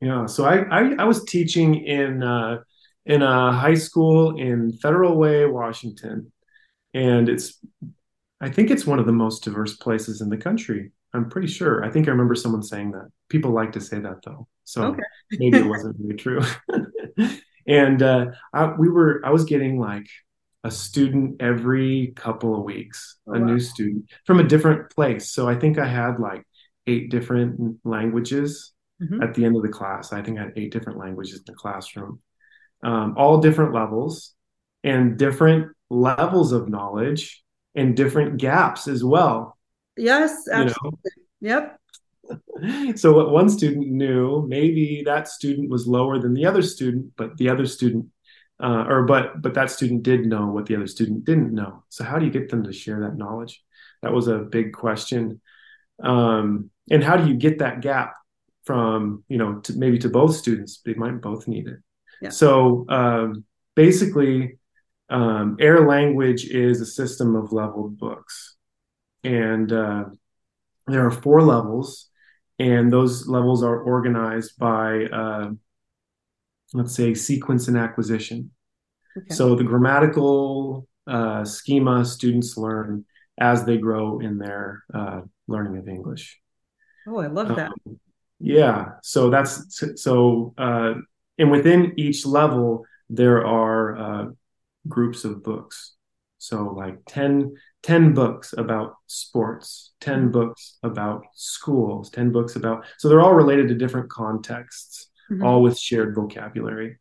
yeah 0.00 0.26
so 0.26 0.44
i 0.44 0.58
i, 0.70 0.94
I 0.98 1.04
was 1.04 1.24
teaching 1.24 1.74
in 1.74 2.22
uh, 2.22 2.58
in 3.04 3.22
a 3.22 3.52
high 3.52 3.74
school 3.74 4.38
in 4.38 4.72
Federal 4.72 5.16
Way, 5.16 5.46
Washington. 5.46 6.32
And 6.94 7.28
it's, 7.28 7.58
I 8.40 8.50
think 8.50 8.70
it's 8.70 8.86
one 8.86 8.98
of 8.98 9.06
the 9.06 9.12
most 9.12 9.44
diverse 9.44 9.76
places 9.76 10.20
in 10.20 10.28
the 10.28 10.36
country. 10.36 10.92
I'm 11.14 11.28
pretty 11.28 11.48
sure. 11.48 11.84
I 11.84 11.90
think 11.90 12.08
I 12.08 12.10
remember 12.10 12.34
someone 12.34 12.62
saying 12.62 12.92
that. 12.92 13.08
People 13.28 13.52
like 13.52 13.72
to 13.72 13.80
say 13.80 13.98
that 13.98 14.22
though. 14.24 14.46
So 14.64 14.84
okay. 14.84 15.02
maybe 15.32 15.58
it 15.58 15.66
wasn't 15.68 15.96
really 15.98 16.16
true. 16.16 16.42
and 17.66 18.02
uh, 18.02 18.26
I, 18.52 18.72
we 18.78 18.88
were, 18.88 19.22
I 19.24 19.30
was 19.30 19.44
getting 19.44 19.78
like 19.78 20.06
a 20.64 20.70
student 20.70 21.42
every 21.42 22.12
couple 22.16 22.56
of 22.56 22.64
weeks, 22.64 23.18
oh, 23.26 23.34
a 23.34 23.40
wow. 23.40 23.46
new 23.46 23.60
student 23.60 24.06
from 24.24 24.40
a 24.40 24.44
different 24.44 24.90
place. 24.90 25.30
So 25.30 25.48
I 25.48 25.56
think 25.56 25.78
I 25.78 25.86
had 25.86 26.18
like 26.18 26.44
eight 26.86 27.10
different 27.10 27.78
languages 27.84 28.72
mm-hmm. 29.02 29.22
at 29.22 29.34
the 29.34 29.44
end 29.44 29.56
of 29.56 29.62
the 29.62 29.68
class. 29.68 30.12
I 30.12 30.22
think 30.22 30.38
I 30.38 30.44
had 30.44 30.52
eight 30.56 30.72
different 30.72 30.98
languages 30.98 31.38
in 31.38 31.44
the 31.46 31.54
classroom 31.54 32.20
um, 32.82 33.14
all 33.16 33.38
different 33.38 33.74
levels 33.74 34.34
and 34.82 35.16
different 35.16 35.72
levels 35.90 36.52
of 36.52 36.68
knowledge 36.68 37.42
and 37.74 37.96
different 37.96 38.38
gaps 38.38 38.88
as 38.88 39.04
well. 39.04 39.56
Yes, 39.96 40.48
absolutely. 40.50 41.10
You 41.40 41.48
know? 41.48 41.60
Yep. 41.60 41.78
So 42.96 43.12
what 43.12 43.30
one 43.30 43.50
student 43.50 43.88
knew, 43.88 44.46
maybe 44.48 45.02
that 45.04 45.28
student 45.28 45.68
was 45.68 45.86
lower 45.86 46.18
than 46.18 46.32
the 46.32 46.46
other 46.46 46.62
student, 46.62 47.12
but 47.16 47.36
the 47.36 47.50
other 47.50 47.66
student, 47.66 48.06
uh, 48.62 48.84
or 48.88 49.02
but 49.02 49.42
but 49.42 49.54
that 49.54 49.70
student 49.70 50.04
did 50.04 50.24
know 50.24 50.46
what 50.46 50.66
the 50.66 50.76
other 50.76 50.86
student 50.86 51.24
didn't 51.24 51.52
know. 51.52 51.82
So 51.88 52.04
how 52.04 52.18
do 52.18 52.24
you 52.24 52.30
get 52.30 52.48
them 52.48 52.62
to 52.64 52.72
share 52.72 53.00
that 53.00 53.16
knowledge? 53.16 53.62
That 54.02 54.12
was 54.12 54.28
a 54.28 54.38
big 54.38 54.72
question. 54.72 55.40
Um, 56.02 56.70
and 56.90 57.02
how 57.02 57.16
do 57.16 57.28
you 57.28 57.34
get 57.34 57.58
that 57.58 57.80
gap 57.80 58.14
from 58.64 59.24
you 59.28 59.36
know 59.36 59.58
to 59.60 59.76
maybe 59.76 59.98
to 59.98 60.08
both 60.08 60.36
students? 60.36 60.80
They 60.84 60.94
might 60.94 61.20
both 61.20 61.48
need 61.48 61.66
it. 61.68 61.78
So 62.32 62.86
um, 62.88 63.44
basically, 63.74 64.58
um, 65.10 65.56
Air 65.60 65.86
Language 65.86 66.46
is 66.46 66.80
a 66.80 66.86
system 66.86 67.34
of 67.34 67.52
leveled 67.52 67.98
books, 67.98 68.56
and 69.24 69.72
uh, 69.72 70.04
there 70.86 71.06
are 71.06 71.10
four 71.10 71.42
levels, 71.42 72.08
and 72.58 72.92
those 72.92 73.26
levels 73.28 73.62
are 73.62 73.80
organized 73.80 74.58
by, 74.58 75.04
uh, 75.04 75.50
let's 76.72 76.94
say, 76.94 77.14
sequence 77.14 77.68
and 77.68 77.76
acquisition. 77.76 78.50
Okay. 79.16 79.34
So 79.34 79.54
the 79.54 79.64
grammatical 79.64 80.86
uh, 81.06 81.44
schema 81.44 82.04
students 82.04 82.56
learn 82.56 83.04
as 83.38 83.64
they 83.64 83.78
grow 83.78 84.20
in 84.20 84.38
their 84.38 84.84
uh, 84.92 85.22
learning 85.48 85.78
of 85.78 85.88
English. 85.88 86.40
Oh, 87.06 87.18
I 87.18 87.26
love 87.26 87.48
that. 87.56 87.72
Um, 87.86 88.00
yeah. 88.38 88.92
So 89.02 89.30
that's 89.30 89.82
so, 89.96 90.54
uh, 90.58 90.94
and 91.38 91.50
within 91.50 91.94
each 91.96 92.24
level, 92.26 92.84
there 93.08 93.44
are 93.46 93.96
uh, 93.96 94.26
groups 94.88 95.24
of 95.24 95.42
books. 95.42 95.94
So, 96.38 96.74
like 96.76 96.98
10, 97.06 97.54
10 97.82 98.14
books 98.14 98.54
about 98.56 98.94
sports, 99.06 99.92
10 100.00 100.14
mm-hmm. 100.14 100.30
books 100.30 100.78
about 100.82 101.24
schools, 101.34 102.10
10 102.10 102.30
books 102.30 102.56
about, 102.56 102.84
so 102.98 103.08
they're 103.08 103.20
all 103.20 103.34
related 103.34 103.68
to 103.68 103.74
different 103.74 104.10
contexts, 104.10 105.10
mm-hmm. 105.30 105.44
all 105.44 105.62
with 105.62 105.78
shared 105.78 106.14
vocabulary. 106.14 106.98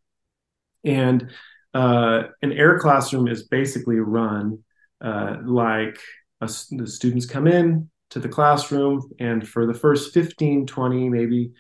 And 0.84 1.32
uh, 1.74 2.24
an 2.42 2.52
air 2.52 2.80
classroom 2.80 3.28
is 3.28 3.48
basically 3.48 3.98
run 3.98 4.64
uh, 5.00 5.38
like 5.46 6.00
a, 6.42 6.50
the 6.72 6.88
students 6.88 7.26
come 7.26 7.48
in 7.48 7.90
to 8.10 8.20
the 8.20 8.30
classroom, 8.30 9.10
and 9.20 9.48
for 9.48 9.66
the 9.66 9.74
first 9.74 10.14
15, 10.14 10.66
20, 10.66 11.10
maybe 11.10 11.52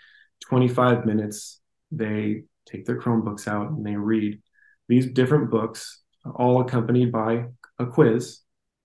25 0.41 1.05
minutes, 1.05 1.61
they 1.91 2.43
take 2.65 2.85
their 2.85 2.99
Chromebooks 2.99 3.47
out 3.47 3.71
and 3.71 3.85
they 3.85 3.95
read 3.95 4.41
these 4.89 5.07
different 5.07 5.49
books, 5.49 6.01
all 6.35 6.61
accompanied 6.61 7.11
by 7.11 7.45
a 7.79 7.85
quiz, 7.85 8.40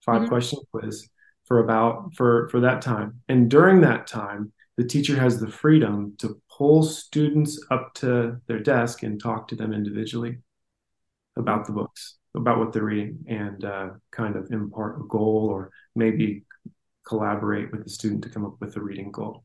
5 0.06 0.20
mm-hmm. 0.20 0.28
question 0.28 0.58
quiz 0.72 1.08
for 1.44 1.60
about 1.60 2.14
for 2.14 2.48
for 2.48 2.60
that 2.60 2.82
time. 2.82 3.20
And 3.28 3.50
during 3.50 3.80
that 3.82 4.06
time, 4.06 4.52
the 4.76 4.84
teacher 4.84 5.16
has 5.16 5.40
the 5.40 5.48
freedom 5.48 6.14
to 6.18 6.40
pull 6.50 6.82
students 6.82 7.60
up 7.70 7.94
to 7.94 8.40
their 8.46 8.60
desk 8.60 9.02
and 9.02 9.20
talk 9.20 9.48
to 9.48 9.56
them 9.56 9.72
individually 9.72 10.38
about 11.36 11.66
the 11.66 11.72
books, 11.72 12.16
about 12.34 12.58
what 12.58 12.72
they're 12.72 12.84
reading, 12.84 13.24
and 13.28 13.64
uh, 13.64 13.90
kind 14.10 14.36
of 14.36 14.50
impart 14.50 15.00
a 15.00 15.04
goal 15.04 15.48
or 15.50 15.70
maybe 15.94 16.44
collaborate 17.06 17.70
with 17.70 17.84
the 17.84 17.90
student 17.90 18.22
to 18.22 18.28
come 18.28 18.44
up 18.44 18.56
with 18.60 18.76
a 18.76 18.80
reading 18.80 19.10
goal. 19.10 19.44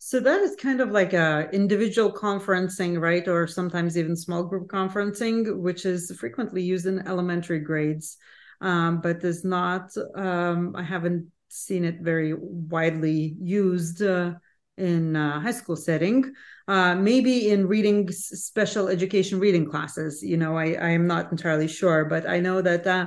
So 0.00 0.20
that 0.20 0.40
is 0.42 0.54
kind 0.56 0.80
of 0.80 0.90
like 0.90 1.12
a 1.12 1.48
individual 1.52 2.12
conferencing, 2.12 3.00
right? 3.00 3.26
Or 3.26 3.46
sometimes 3.46 3.98
even 3.98 4.14
small 4.14 4.44
group 4.44 4.68
conferencing, 4.68 5.58
which 5.58 5.84
is 5.84 6.12
frequently 6.18 6.62
used 6.62 6.86
in 6.86 7.06
elementary 7.06 7.58
grades, 7.58 8.16
um, 8.60 9.00
but 9.00 9.20
does 9.20 9.44
not. 9.44 9.90
Um, 10.14 10.74
I 10.76 10.82
haven't 10.82 11.30
seen 11.48 11.84
it 11.84 12.00
very 12.00 12.34
widely 12.34 13.36
used 13.40 14.02
uh, 14.02 14.34
in 14.76 15.16
uh, 15.16 15.40
high 15.40 15.52
school 15.52 15.76
setting. 15.76 16.32
Uh, 16.66 16.94
maybe 16.94 17.50
in 17.50 17.66
reading 17.66 18.10
special 18.10 18.88
education 18.88 19.40
reading 19.40 19.68
classes. 19.68 20.22
You 20.22 20.36
know, 20.36 20.56
I, 20.56 20.72
I 20.72 20.90
am 20.90 21.06
not 21.06 21.30
entirely 21.30 21.68
sure, 21.68 22.04
but 22.04 22.28
I 22.28 22.40
know 22.40 22.60
that 22.60 22.86
uh, 22.86 23.06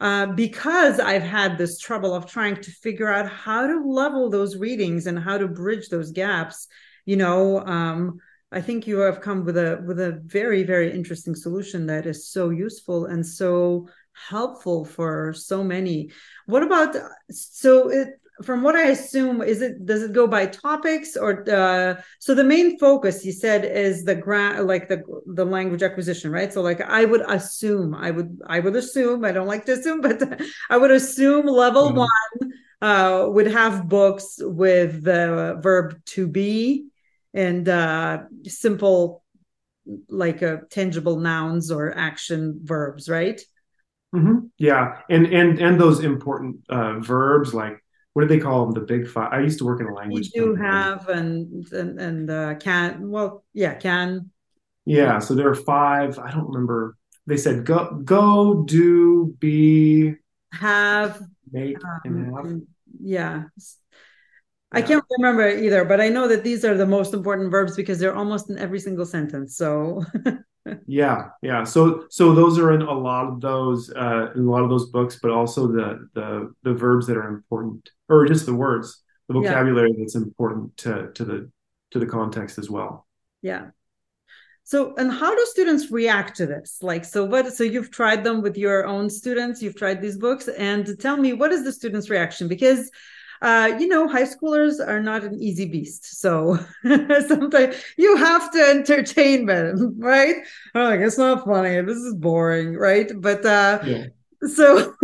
uh, 0.00 0.26
because 0.26 0.98
I've 0.98 1.22
had 1.22 1.58
this 1.58 1.78
trouble 1.78 2.14
of 2.14 2.26
trying 2.26 2.56
to 2.56 2.70
figure 2.70 3.08
out 3.08 3.28
how 3.30 3.66
to 3.66 3.86
level 3.86 4.30
those 4.30 4.56
readings 4.56 5.06
and 5.06 5.18
how 5.18 5.38
to 5.38 5.46
bridge 5.46 5.88
those 5.90 6.10
gaps. 6.10 6.66
You 7.04 7.16
know, 7.16 7.60
um, 7.60 8.18
I 8.50 8.60
think 8.60 8.86
you 8.86 8.98
have 8.98 9.20
come 9.20 9.44
with 9.44 9.56
a 9.56 9.82
with 9.86 10.00
a 10.00 10.20
very 10.24 10.64
very 10.64 10.92
interesting 10.92 11.34
solution 11.34 11.86
that 11.86 12.06
is 12.06 12.28
so 12.28 12.50
useful 12.50 13.06
and 13.06 13.24
so 13.24 13.88
helpful 14.12 14.84
for 14.84 15.32
so 15.32 15.64
many. 15.64 16.10
What 16.46 16.62
about 16.62 16.96
so 17.30 17.88
it 17.88 18.18
from 18.42 18.62
what 18.62 18.74
I 18.74 18.88
assume, 18.88 19.42
is 19.42 19.62
it 19.62 19.84
does 19.84 20.02
it 20.02 20.12
go 20.12 20.26
by 20.26 20.46
topics 20.46 21.16
or 21.16 21.48
uh, 21.50 22.00
so 22.18 22.34
the 22.34 22.44
main 22.44 22.78
focus 22.78 23.24
you 23.24 23.32
said 23.32 23.64
is 23.64 24.04
the 24.04 24.14
grant 24.14 24.64
like 24.66 24.88
the 24.88 25.02
the 25.26 25.44
language 25.44 25.82
acquisition, 25.82 26.30
right? 26.32 26.52
So 26.52 26.62
like 26.62 26.80
I 26.80 27.04
would 27.04 27.22
assume, 27.28 27.94
I 27.94 28.10
would 28.10 28.40
I 28.46 28.60
would 28.60 28.76
assume, 28.76 29.24
I 29.24 29.32
don't 29.32 29.46
like 29.46 29.66
to 29.66 29.72
assume, 29.72 30.00
but 30.08 30.40
I 30.70 30.76
would 30.76 30.90
assume 30.90 31.46
level 31.46 31.88
mm-hmm. 31.88 31.98
one 31.98 32.52
uh, 32.80 33.26
would 33.28 33.48
have 33.48 33.88
books 33.88 34.36
with 34.40 35.04
the 35.04 35.58
verb 35.60 36.00
to 36.06 36.26
be 36.26 36.86
and 37.34 37.68
uh, 37.68 38.22
simple 38.44 39.22
like 40.08 40.42
uh, 40.42 40.58
tangible 40.70 41.18
nouns 41.18 41.70
or 41.70 41.96
action 41.96 42.60
verbs, 42.62 43.08
right? 43.08 43.40
Mm-hmm. 44.14 44.46
Yeah, 44.58 44.98
and 45.08 45.26
and 45.26 45.58
and 45.58 45.80
those 45.80 46.00
important 46.00 46.56
uh, 46.68 46.98
verbs 47.00 47.54
like 47.54 47.82
what 48.12 48.22
do 48.22 48.28
they 48.28 48.38
call 48.38 48.66
them? 48.66 48.74
The 48.74 48.80
big 48.80 49.08
five. 49.08 49.32
I 49.32 49.40
used 49.40 49.58
to 49.58 49.64
work 49.64 49.80
in 49.80 49.86
a 49.86 49.94
language. 49.94 50.30
We 50.34 50.40
do 50.40 50.54
have 50.54 51.08
and 51.08 51.66
and 51.72 51.98
and 51.98 52.30
uh, 52.30 52.54
can 52.56 53.10
well 53.10 53.44
yeah 53.54 53.74
can. 53.74 54.30
Yeah, 54.84 55.18
so 55.18 55.34
there 55.34 55.48
are 55.48 55.54
five. 55.54 56.18
I 56.18 56.30
don't 56.30 56.48
remember. 56.48 56.96
They 57.26 57.36
said 57.36 57.64
go 57.64 58.00
go 58.04 58.64
do 58.64 59.34
be 59.38 60.14
have 60.52 61.22
make 61.50 61.76
um, 61.84 62.00
and 62.04 62.36
have. 62.36 62.60
Yeah. 63.00 63.44
I 64.74 64.80
can't 64.80 65.04
remember 65.18 65.48
either, 65.48 65.84
but 65.84 66.00
I 66.00 66.08
know 66.08 66.26
that 66.28 66.44
these 66.44 66.64
are 66.64 66.74
the 66.74 66.86
most 66.86 67.12
important 67.12 67.50
verbs 67.50 67.76
because 67.76 67.98
they're 67.98 68.16
almost 68.16 68.48
in 68.48 68.58
every 68.58 68.80
single 68.80 69.04
sentence. 69.04 69.56
So 69.56 70.02
yeah 70.86 71.28
yeah. 71.42 71.64
So 71.64 72.06
so 72.10 72.34
those 72.34 72.58
are 72.58 72.72
in 72.72 72.82
a 72.82 72.92
lot 72.92 73.26
of 73.26 73.40
those 73.40 73.90
uh 73.90 74.32
in 74.34 74.42
a 74.42 74.50
lot 74.50 74.62
of 74.62 74.70
those 74.70 74.90
books 74.90 75.18
but 75.20 75.30
also 75.30 75.66
the 75.66 76.08
the 76.14 76.54
the 76.62 76.74
verbs 76.74 77.06
that 77.06 77.16
are 77.16 77.28
important 77.28 77.90
or 78.08 78.26
just 78.26 78.46
the 78.46 78.54
words 78.54 79.02
the 79.28 79.34
vocabulary 79.34 79.90
yeah. 79.90 79.96
that's 79.98 80.14
important 80.14 80.76
to 80.78 81.10
to 81.14 81.24
the 81.24 81.50
to 81.90 81.98
the 81.98 82.06
context 82.06 82.58
as 82.58 82.70
well. 82.70 83.06
Yeah. 83.42 83.70
So 84.64 84.94
and 84.96 85.10
how 85.10 85.34
do 85.34 85.44
students 85.46 85.90
react 85.90 86.36
to 86.36 86.46
this? 86.46 86.78
Like 86.80 87.04
so 87.04 87.24
what 87.24 87.52
so 87.52 87.64
you've 87.64 87.90
tried 87.90 88.22
them 88.22 88.42
with 88.42 88.56
your 88.56 88.86
own 88.86 89.10
students 89.10 89.60
you've 89.60 89.76
tried 89.76 90.00
these 90.00 90.16
books 90.16 90.48
and 90.48 90.98
tell 91.00 91.16
me 91.16 91.32
what 91.32 91.52
is 91.52 91.64
the 91.64 91.72
students 91.72 92.08
reaction? 92.08 92.46
Because 92.46 92.90
uh, 93.42 93.76
you 93.78 93.88
know, 93.88 94.06
high 94.06 94.22
schoolers 94.22 94.74
are 94.86 95.02
not 95.02 95.24
an 95.24 95.34
easy 95.42 95.66
beast. 95.66 96.20
So 96.20 96.58
sometimes 97.26 97.74
you 97.98 98.16
have 98.16 98.52
to 98.52 98.62
entertain 98.62 99.46
them, 99.46 99.96
right? 99.98 100.36
Oh, 100.76 100.84
like, 100.84 101.00
it's 101.00 101.18
not 101.18 101.44
funny. 101.44 101.82
This 101.82 101.98
is 101.98 102.14
boring, 102.14 102.74
right? 102.74 103.10
But 103.14 103.44
uh, 103.44 103.80
yeah. 103.84 104.06
so 104.46 104.94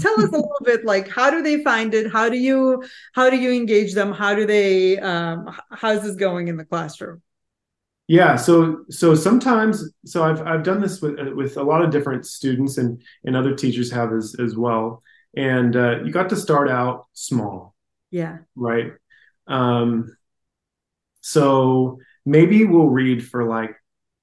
tell 0.00 0.20
us 0.20 0.28
a 0.28 0.36
little 0.36 0.62
bit 0.64 0.84
like 0.84 1.08
how 1.08 1.30
do 1.30 1.42
they 1.42 1.62
find 1.62 1.94
it 1.94 2.10
how 2.10 2.28
do 2.28 2.36
you 2.36 2.82
how 3.12 3.30
do 3.30 3.36
you 3.36 3.52
engage 3.52 3.92
them 3.94 4.12
how 4.12 4.34
do 4.34 4.46
they 4.46 4.98
um 4.98 5.54
how's 5.70 6.02
this 6.02 6.14
going 6.14 6.48
in 6.48 6.56
the 6.56 6.64
classroom 6.64 7.20
yeah 8.06 8.36
so 8.36 8.84
so 8.88 9.14
sometimes 9.14 9.90
so 10.04 10.22
i've 10.22 10.40
i've 10.46 10.62
done 10.62 10.80
this 10.80 11.02
with 11.02 11.18
with 11.34 11.56
a 11.56 11.62
lot 11.62 11.82
of 11.82 11.90
different 11.90 12.24
students 12.24 12.78
and 12.78 13.02
and 13.24 13.36
other 13.36 13.54
teachers 13.54 13.90
have 13.90 14.12
as 14.12 14.34
as 14.38 14.56
well 14.56 15.02
and 15.36 15.74
uh, 15.76 16.00
you 16.04 16.12
got 16.12 16.30
to 16.30 16.36
start 16.36 16.68
out 16.68 17.06
small. 17.12 17.74
Yeah. 18.10 18.38
Right? 18.54 18.92
Um 19.46 20.16
so 21.20 21.98
maybe 22.24 22.64
we'll 22.64 22.88
read 22.88 23.26
for 23.26 23.44
like 23.44 23.74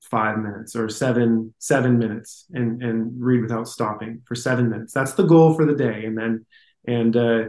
five 0.02 0.38
minutes 0.40 0.76
or 0.76 0.90
seven 0.90 1.54
seven 1.60 1.98
minutes 1.98 2.46
and 2.52 2.82
and 2.82 3.14
read 3.22 3.42
without 3.42 3.68
stopping 3.68 4.22
for 4.26 4.36
seven 4.36 4.70
minutes. 4.70 4.94
That's 4.94 5.14
the 5.14 5.24
goal 5.24 5.54
for 5.54 5.66
the 5.66 5.76
day. 5.76 6.06
And 6.06 6.18
then 6.18 6.46
and 6.88 7.16
uh 7.16 7.44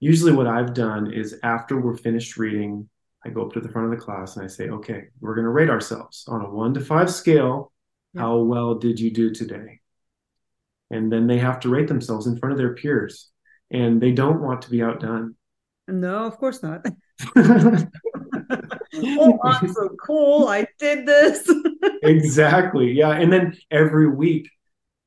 usually 0.00 0.32
what 0.32 0.46
i've 0.46 0.74
done 0.74 1.10
is 1.12 1.38
after 1.42 1.80
we're 1.80 1.96
finished 1.96 2.36
reading 2.36 2.86
i 3.24 3.30
go 3.30 3.46
up 3.46 3.52
to 3.52 3.60
the 3.60 3.68
front 3.68 3.90
of 3.90 3.98
the 3.98 4.04
class 4.04 4.36
and 4.36 4.44
i 4.44 4.48
say 4.48 4.68
okay 4.68 5.04
we're 5.20 5.34
going 5.34 5.44
to 5.44 5.50
rate 5.50 5.70
ourselves 5.70 6.24
on 6.28 6.42
a 6.42 6.50
one 6.50 6.74
to 6.74 6.80
five 6.80 7.10
scale. 7.10 7.72
Yeah. 8.12 8.22
how 8.22 8.36
well 8.38 8.74
did 8.74 9.00
you 9.00 9.10
do 9.10 9.32
today 9.32 9.80
and 10.94 11.12
then 11.12 11.26
they 11.26 11.38
have 11.38 11.60
to 11.60 11.68
rate 11.68 11.88
themselves 11.88 12.26
in 12.26 12.38
front 12.38 12.52
of 12.52 12.58
their 12.58 12.74
peers 12.74 13.30
and 13.70 14.00
they 14.00 14.12
don't 14.12 14.40
want 14.40 14.62
to 14.62 14.70
be 14.70 14.82
outdone. 14.82 15.34
No 15.88 16.24
of 16.24 16.38
course 16.38 16.62
not. 16.62 16.84
Oh 18.96 19.38
i'm 19.42 19.72
so 19.72 19.88
cool. 20.06 20.46
I 20.46 20.66
did 20.78 21.04
this. 21.04 21.50
Exactly. 22.02 22.92
Yeah 22.92 23.10
and 23.10 23.32
then 23.32 23.56
every 23.70 24.08
week 24.08 24.48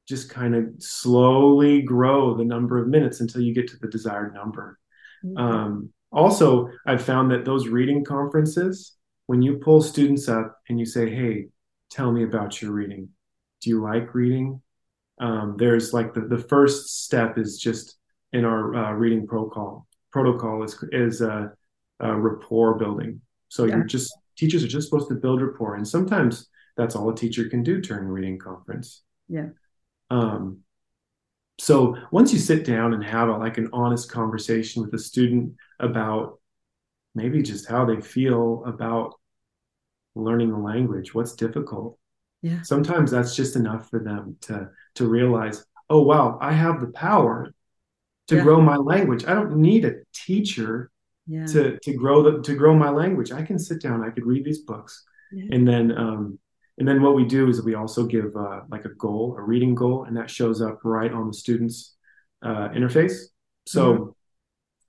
just 0.10 0.30
kind 0.30 0.56
of 0.56 0.66
slowly 0.80 1.82
grow 1.82 2.36
the 2.36 2.44
number 2.44 2.78
of 2.78 2.88
minutes 2.88 3.20
until 3.22 3.42
you 3.42 3.54
get 3.54 3.68
to 3.70 3.78
the 3.78 3.88
desired 3.88 4.34
number. 4.34 4.78
Mm-hmm. 5.26 5.38
um, 5.38 5.90
also 6.12 6.70
i've 6.86 7.04
found 7.04 7.32
that 7.32 7.44
those 7.44 7.68
reading 7.68 8.06
conferences 8.06 8.96
when 9.26 9.42
you 9.42 9.58
pull 9.58 9.82
students 9.82 10.30
up 10.30 10.60
and 10.70 10.80
you 10.80 10.86
say 10.86 11.10
hey 11.10 11.48
tell 11.90 12.12
me 12.12 12.24
about 12.24 12.62
your 12.62 12.72
reading. 12.72 13.10
Do 13.62 13.70
you 13.70 13.82
like 13.82 14.14
reading 14.14 14.62
um, 15.20 15.56
there's 15.58 15.94
like 15.94 16.14
the, 16.14 16.22
the 16.22 16.38
first 16.38 17.04
step 17.06 17.38
is 17.38 17.58
just 17.58 17.98
in 18.34 18.46
our 18.46 18.76
uh, 18.76 18.92
reading 18.94 19.26
protocol. 19.28 19.88
Protocol 20.12 20.64
is 20.64 20.84
is 20.92 21.22
uh, 21.22 21.48
uh, 22.04 22.16
rapport 22.16 22.76
building. 22.76 23.22
So 23.50 23.66
yeah. 23.66 23.76
you're 23.76 23.86
just 23.86 24.14
teachers 24.38 24.64
are 24.64 24.68
just 24.68 24.90
supposed 24.90 25.10
to 25.10 25.16
build 25.16 25.42
rapport. 25.42 25.76
And 25.76 25.88
sometimes 25.88 26.48
that's 26.76 26.96
all 26.96 27.10
a 27.10 27.16
teacher 27.16 27.50
can 27.50 27.64
do 27.64 27.82
during 27.82 28.08
reading 28.08 28.38
conference. 28.38 29.04
Yeah. 29.28 29.48
Um, 30.10 30.60
so 31.60 31.98
once 32.12 32.32
you 32.32 32.40
sit 32.40 32.66
down 32.66 32.94
and 32.94 33.04
have 33.04 33.30
a, 33.30 33.38
like 33.38 33.58
an 33.58 33.70
honest 33.74 34.12
conversation 34.12 34.84
with 34.84 34.94
a 34.94 35.00
student 35.00 35.56
about 35.80 36.40
maybe 37.16 37.42
just 37.42 37.68
how 37.68 37.84
they 37.84 38.00
feel 38.00 38.64
about 38.66 39.16
learning 40.16 40.52
a 40.52 40.60
language 40.60 41.14
what's 41.14 41.34
difficult 41.34 41.98
yeah 42.42 42.62
sometimes 42.62 43.12
that's 43.12 43.36
just 43.36 43.56
enough 43.56 43.90
for 43.90 44.00
them 44.00 44.36
to 44.42 44.70
to 44.96 45.08
realize 45.08 45.66
oh 45.90 46.02
wow 46.02 46.38
i 46.42 46.52
have 46.52 46.80
the 46.82 46.88
power 46.88 47.54
to 48.28 48.36
Yeah. 48.36 48.44
grow 48.44 48.60
my 48.62 48.76
language. 48.76 49.24
I 49.26 49.34
don't 49.34 49.56
need 49.70 49.86
a 49.86 49.94
teacher 50.14 50.92
Yeah. 51.28 51.46
to 51.54 51.80
to 51.86 51.94
grow 51.94 52.18
the 52.24 52.42
to 52.48 52.54
grow 52.56 52.74
my 52.76 52.90
language. 52.90 53.32
I 53.32 53.42
can 53.42 53.58
sit 53.58 53.82
down, 53.82 54.04
I 54.04 54.10
could 54.10 54.26
read 54.26 54.44
these 54.44 54.64
books, 54.72 55.06
Yeah. 55.32 55.48
and 55.56 55.66
then 55.66 55.86
um, 55.98 56.38
and 56.78 56.86
then 56.88 57.02
what 57.02 57.16
we 57.16 57.24
do 57.24 57.48
is 57.48 57.64
we 57.64 57.76
also 57.76 58.02
give 58.06 58.36
uh, 58.36 58.62
like 58.70 58.84
a 58.86 58.94
goal, 59.06 59.36
a 59.38 59.42
reading 59.42 59.76
goal, 59.76 60.04
and 60.06 60.16
that 60.18 60.30
shows 60.30 60.62
up 60.62 60.80
right 60.84 61.14
on 61.20 61.28
the 61.28 61.34
student's 61.44 61.96
uh, 62.42 62.68
interface. 62.78 63.16
So 63.66 63.84
Mhm. 63.96 64.14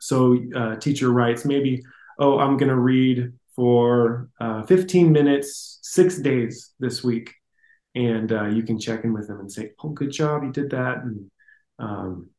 so 0.00 0.16
uh, 0.60 0.76
teacher 0.76 1.10
writes 1.12 1.44
maybe, 1.44 1.82
oh, 2.18 2.38
I'm 2.42 2.56
going 2.56 2.70
to 2.76 2.82
read 2.94 3.32
for 3.58 4.30
uh, 4.40 4.62
15 4.62 5.10
minutes, 5.10 5.80
six 5.82 6.20
days 6.20 6.74
this 6.78 7.02
week, 7.02 7.34
and 7.96 8.30
uh, 8.30 8.44
you 8.44 8.62
can 8.62 8.78
check 8.78 9.02
in 9.02 9.12
with 9.12 9.26
them 9.26 9.40
and 9.40 9.50
say, 9.50 9.72
oh, 9.82 9.88
good 9.88 10.12
job, 10.12 10.44
you 10.44 10.52
did 10.52 10.70
that, 10.70 10.98
and 10.98 11.28
um, 11.80 12.30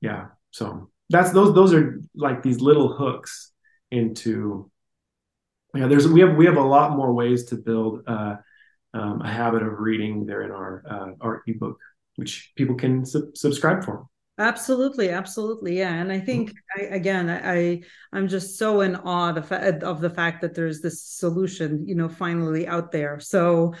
yeah, 0.00 0.26
so 0.52 0.88
that's 1.10 1.32
those 1.32 1.52
those 1.52 1.74
are 1.74 2.00
like 2.14 2.44
these 2.44 2.60
little 2.60 2.92
hooks 2.92 3.50
into 3.90 4.70
yeah 5.74 5.88
there's 5.88 6.06
we 6.06 6.20
have 6.20 6.36
we 6.36 6.46
have 6.46 6.56
a 6.56 6.62
lot 6.62 6.96
more 6.96 7.12
ways 7.12 7.46
to 7.46 7.56
build 7.56 8.02
uh, 8.06 8.36
um, 8.94 9.20
a 9.20 9.28
habit 9.28 9.64
of 9.64 9.80
reading 9.80 10.26
there 10.26 10.42
in 10.42 10.52
our 10.52 10.84
uh, 10.88 11.10
our 11.20 11.42
ebook 11.48 11.80
which 12.16 12.52
people 12.56 12.76
can 12.76 13.04
sub- 13.04 13.36
subscribe 13.36 13.84
for 13.84 14.06
Absolutely, 14.38 15.10
absolutely, 15.10 15.78
yeah. 15.78 15.92
And 15.94 16.10
I 16.10 16.18
think 16.18 16.52
I, 16.76 16.82
again, 16.84 17.28
I 17.28 17.82
I'm 18.12 18.28
just 18.28 18.58
so 18.58 18.80
in 18.80 18.96
awe 18.96 19.28
of 19.28 19.34
the, 19.36 19.42
fa- 19.42 19.78
of 19.86 20.00
the 20.00 20.08
fact 20.08 20.40
that 20.40 20.54
there's 20.54 20.80
this 20.80 21.02
solution, 21.02 21.86
you 21.86 21.94
know, 21.94 22.08
finally 22.08 22.66
out 22.66 22.92
there. 22.92 23.20
So, 23.20 23.74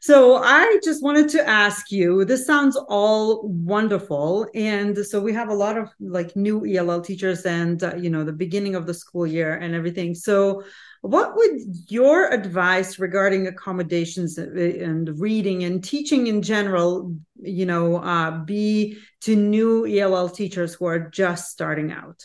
so 0.00 0.36
I 0.36 0.80
just 0.82 1.02
wanted 1.02 1.28
to 1.30 1.46
ask 1.46 1.92
you. 1.92 2.24
This 2.24 2.46
sounds 2.46 2.74
all 2.88 3.46
wonderful, 3.48 4.46
and 4.54 4.96
so 5.04 5.20
we 5.20 5.34
have 5.34 5.50
a 5.50 5.54
lot 5.54 5.76
of 5.76 5.90
like 6.00 6.34
new 6.34 6.64
ELL 6.64 7.02
teachers, 7.02 7.44
and 7.44 7.82
uh, 7.84 7.94
you 7.96 8.08
know, 8.08 8.24
the 8.24 8.32
beginning 8.32 8.74
of 8.76 8.86
the 8.86 8.94
school 8.94 9.26
year 9.26 9.54
and 9.56 9.74
everything. 9.74 10.14
So, 10.14 10.62
what 11.02 11.36
would 11.36 11.60
your 11.88 12.28
advice 12.32 12.98
regarding 12.98 13.46
accommodations 13.46 14.38
and 14.38 15.18
reading 15.20 15.64
and 15.64 15.82
teaching 15.82 16.26
in 16.26 16.42
general, 16.42 17.14
you 17.40 17.66
know, 17.66 17.96
uh, 17.96 18.38
be 18.44 18.98
to 19.22 19.36
new 19.36 19.86
ELL 19.86 20.28
teachers 20.28 20.74
who 20.74 20.86
are 20.86 20.98
just 21.10 21.50
starting 21.50 21.92
out? 21.92 22.24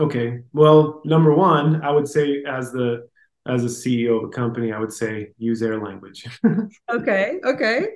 okay 0.00 0.40
well 0.52 1.02
number 1.04 1.32
one 1.34 1.82
i 1.82 1.90
would 1.90 2.08
say 2.08 2.42
as 2.48 2.72
the 2.72 3.06
as 3.46 3.64
a 3.64 3.68
ceo 3.68 4.18
of 4.18 4.24
a 4.24 4.32
company 4.32 4.72
i 4.72 4.78
would 4.78 4.92
say 4.92 5.28
use 5.36 5.62
air 5.62 5.80
language 5.80 6.26
Okay, 6.90 7.38
okay. 7.44 7.88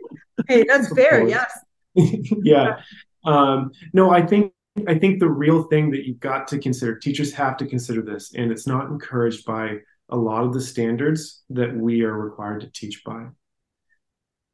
Hey, 0.49 0.65
that's 0.69 0.93
fair. 0.95 1.27
Yes. 1.27 1.51
yeah 1.95 2.81
um, 3.25 3.71
no 3.93 4.11
i 4.11 4.25
think 4.25 4.53
i 4.89 4.99
think 4.99 5.21
the 5.21 5.29
real 5.29 5.63
thing 5.65 5.91
that 5.91 6.07
you've 6.07 6.21
got 6.21 6.49
to 6.49 6.59
consider 6.59 6.97
teachers 6.99 7.33
have 7.33 7.57
to 7.57 7.67
consider 7.67 8.03
this 8.03 8.35
and 8.35 8.51
it's 8.51 8.67
not 8.67 8.89
encouraged 8.89 9.45
by 9.45 9.77
a 10.11 10.17
lot 10.17 10.45
of 10.45 10.53
the 10.53 10.61
standards 10.61 11.45
that 11.51 11.75
we 11.75 12.03
are 12.03 12.13
required 12.19 12.61
to 12.61 12.71
teach 12.73 13.03
by 13.05 13.25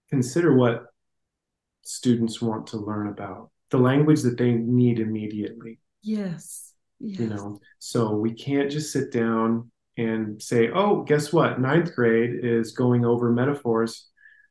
consider 0.09 0.55
what 0.55 0.85
students 1.83 2.41
want 2.43 2.67
to 2.69 2.77
learn 2.77 3.09
about 3.09 3.51
the 3.71 3.79
language 3.79 4.23
that 4.23 4.37
they 4.37 4.53
need 4.53 4.99
immediately 4.99 5.79
Yes. 6.03 6.73
yes. 6.99 7.21
you 7.21 7.27
know 7.27 7.59
so 7.79 8.15
we 8.15 8.33
can't 8.33 8.71
just 8.71 8.93
sit 8.93 9.13
down 9.13 9.71
and 9.97 10.41
say 10.41 10.71
oh 10.71 11.03
guess 11.03 11.33
what 11.33 11.61
ninth 11.61 11.95
grade 11.95 12.45
is 12.45 12.73
going 12.73 13.05
over 13.05 13.31
metaphors 13.33 14.09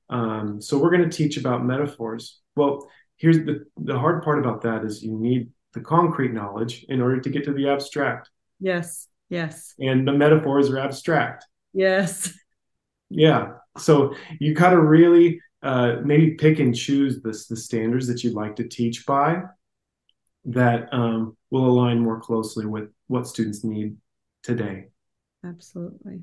um, 0.09 0.59
so 0.59 0.79
we're 0.79 0.89
going 0.89 1.07
to 1.07 1.15
teach 1.15 1.37
about 1.37 1.63
metaphors 1.65 2.39
well 2.55 2.89
here's 3.17 3.37
the 3.37 3.65
the 3.77 3.97
hard 3.97 4.23
part 4.23 4.39
about 4.39 4.61
that 4.63 4.83
is 4.83 5.03
you 5.03 5.15
need 5.15 5.49
the 5.73 5.81
concrete 5.81 6.33
knowledge 6.33 6.85
in 6.89 7.01
order 7.01 7.19
to 7.19 7.29
get 7.29 7.43
to 7.45 7.53
the 7.53 7.69
abstract 7.69 8.29
Yes. 8.59 9.07
Yes. 9.29 9.73
and 9.79 10.07
the 10.07 10.13
metaphors 10.13 10.69
are 10.69 10.79
abstract 10.79 11.45
Yes. 11.73 12.33
yeah 13.09 13.53
so 13.77 14.15
you 14.39 14.53
got 14.53 14.71
to 14.71 14.81
really 14.81 15.41
uh, 15.61 15.97
maybe 16.03 16.31
pick 16.31 16.59
and 16.59 16.75
choose 16.75 17.21
this 17.21 17.47
the 17.47 17.55
standards 17.55 18.07
that 18.07 18.23
you'd 18.23 18.33
like 18.33 18.55
to 18.55 18.67
teach 18.67 19.05
by 19.05 19.41
that 20.45 20.91
um, 20.93 21.35
will 21.51 21.65
align 21.65 21.99
more 21.99 22.19
closely 22.19 22.65
with 22.65 22.89
what 23.07 23.27
students 23.27 23.63
need 23.63 23.97
today 24.43 24.87
Absolutely. 25.45 26.19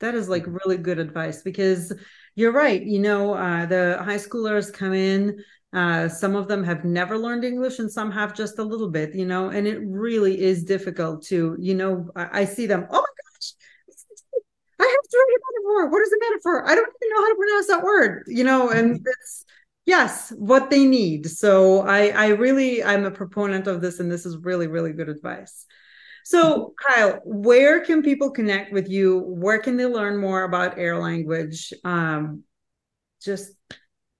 That 0.00 0.16
is 0.16 0.28
like 0.28 0.44
really 0.46 0.76
good 0.78 0.98
advice 0.98 1.42
because 1.42 1.92
you're 2.34 2.50
right. 2.52 2.82
You 2.82 2.98
know, 2.98 3.34
uh, 3.34 3.66
the 3.66 3.98
high 4.02 4.16
schoolers 4.16 4.72
come 4.72 4.92
in, 4.92 5.38
uh, 5.72 6.08
some 6.08 6.36
of 6.36 6.48
them 6.48 6.64
have 6.64 6.84
never 6.84 7.18
learned 7.18 7.44
English 7.44 7.78
and 7.78 7.90
some 7.90 8.10
have 8.10 8.34
just 8.34 8.58
a 8.58 8.62
little 8.62 8.88
bit, 8.88 9.14
you 9.14 9.26
know, 9.26 9.50
and 9.50 9.66
it 9.66 9.78
really 9.84 10.40
is 10.40 10.64
difficult 10.64 11.24
to, 11.26 11.56
you 11.58 11.74
know, 11.74 12.08
I, 12.16 12.40
I 12.40 12.44
see 12.44 12.66
them, 12.66 12.86
oh 12.90 12.94
my 12.94 13.00
gosh, 13.00 13.52
I 14.78 14.84
have 14.84 15.10
to 15.10 15.26
read 15.28 15.36
a 15.36 15.42
metaphor. 15.52 15.90
What 15.90 16.02
is 16.02 16.12
a 16.12 16.30
metaphor? 16.30 16.66
I 16.66 16.74
don't 16.74 16.88
even 16.88 17.10
know 17.10 17.22
how 17.22 17.28
to 17.28 17.36
pronounce 17.36 17.66
that 17.66 17.82
word, 17.82 18.24
you 18.28 18.44
know, 18.44 18.70
and 18.70 18.96
it's, 19.04 19.44
yes, 19.84 20.32
what 20.36 20.70
they 20.70 20.84
need. 20.84 21.28
So 21.28 21.80
I, 21.82 22.08
I 22.08 22.26
really, 22.28 22.82
I'm 22.82 23.04
a 23.04 23.10
proponent 23.10 23.66
of 23.66 23.80
this 23.80 24.00
and 24.00 24.10
this 24.10 24.24
is 24.24 24.36
really, 24.38 24.68
really 24.68 24.92
good 24.92 25.08
advice. 25.08 25.66
So, 26.24 26.74
Kyle, 26.84 27.20
where 27.24 27.84
can 27.84 28.02
people 28.02 28.32
connect 28.32 28.72
with 28.72 28.88
you? 28.88 29.20
Where 29.20 29.60
can 29.60 29.76
they 29.76 29.86
learn 29.86 30.16
more 30.16 30.42
about 30.42 30.76
air 30.76 30.98
language? 30.98 31.72
Um, 31.84 32.42
just 33.22 33.52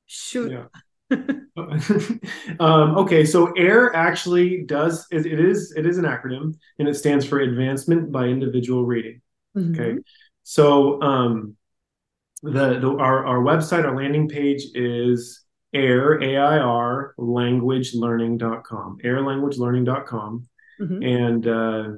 shoot. 0.07 0.53
Yeah. 0.53 0.67
um, 2.61 2.97
okay, 2.99 3.25
so 3.25 3.53
AIR 3.57 3.95
actually 3.95 4.65
does 4.65 5.07
it, 5.11 5.27
it 5.27 5.39
is 5.41 5.73
it 5.77 5.87
is 5.87 5.99
an 5.99 6.05
acronym 6.05 6.55
and 6.79 6.89
it 6.89 6.95
stands 6.95 7.25
for 7.25 7.41
Advancement 7.41 8.11
by 8.11 8.25
Individual 8.27 8.85
Reading. 8.85 9.21
Mhm. 9.57 9.73
Okay, 9.75 10.03
so 10.43 11.01
um, 11.03 11.57
the, 12.43 12.79
the 12.81 12.91
our 12.99 13.25
our 13.27 13.39
website 13.39 13.85
our 13.85 13.97
landing 13.97 14.29
page 14.29 14.65
is 14.75 15.45
air 15.73 16.21
a 16.23 16.37
i 16.37 16.59
r 16.59 17.15
language 17.19 17.95
learning 17.95 18.39
dot 18.39 18.65
com. 18.65 18.99
Air 19.05 19.21
language 19.23 19.57
languagelearning.com 19.59 20.47
airlanguagelearning.com 20.47 20.49
Mhm. 20.81 21.05
and 21.27 21.47
uh, 21.47 21.91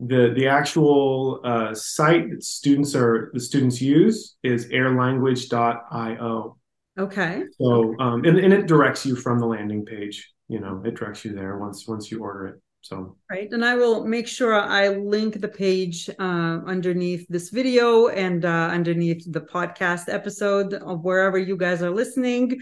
the 0.00 0.32
the 0.34 0.46
actual 0.48 1.40
uh, 1.44 1.74
site 1.74 2.30
that 2.30 2.42
students 2.42 2.94
are 2.94 3.30
the 3.34 3.40
students 3.40 3.80
use 3.82 4.36
is 4.42 4.66
airlanguage.io 4.68 6.56
Okay. 6.98 7.44
so 7.58 7.94
um, 8.00 8.24
and, 8.24 8.38
and 8.38 8.52
it 8.52 8.66
directs 8.66 9.06
you 9.06 9.16
from 9.16 9.38
the 9.38 9.46
landing 9.46 9.84
page 9.84 10.32
you 10.48 10.60
know 10.60 10.82
it 10.84 10.94
directs 10.94 11.24
you 11.24 11.32
there 11.32 11.56
once 11.56 11.88
once 11.88 12.10
you 12.10 12.20
order 12.20 12.46
it 12.48 12.60
so 12.82 13.16
Right. 13.30 13.50
And 13.50 13.64
I 13.64 13.76
will 13.76 14.04
make 14.04 14.28
sure 14.28 14.54
I 14.54 14.88
link 14.88 15.40
the 15.40 15.48
page 15.48 16.10
uh, 16.18 16.60
underneath 16.66 17.26
this 17.28 17.48
video 17.48 18.08
and 18.08 18.44
uh, 18.44 18.68
underneath 18.70 19.24
the 19.32 19.40
podcast 19.40 20.12
episode 20.12 20.74
of 20.74 21.02
wherever 21.02 21.38
you 21.38 21.56
guys 21.56 21.80
are 21.80 21.90
listening. 21.90 22.60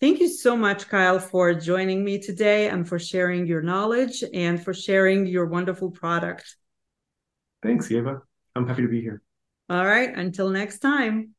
Thank 0.00 0.20
you 0.20 0.28
so 0.28 0.56
much, 0.56 0.88
Kyle, 0.88 1.20
for 1.20 1.54
joining 1.54 2.04
me 2.04 2.18
today 2.18 2.68
and 2.68 2.88
for 2.88 2.98
sharing 2.98 3.46
your 3.46 3.62
knowledge 3.62 4.24
and 4.32 4.60
for 4.60 4.72
sharing 4.72 5.26
your 5.26 5.46
wonderful 5.46 5.90
product. 5.90 6.56
thanks 7.62 7.88
Ieva 7.88 8.20
i'm 8.56 8.66
happy 8.66 8.82
to 8.82 8.88
be 8.88 9.00
here 9.00 9.22
All 9.68 9.84
right. 9.84 10.10
Until 10.16 10.48
next 10.48 10.78
time. 10.78 11.34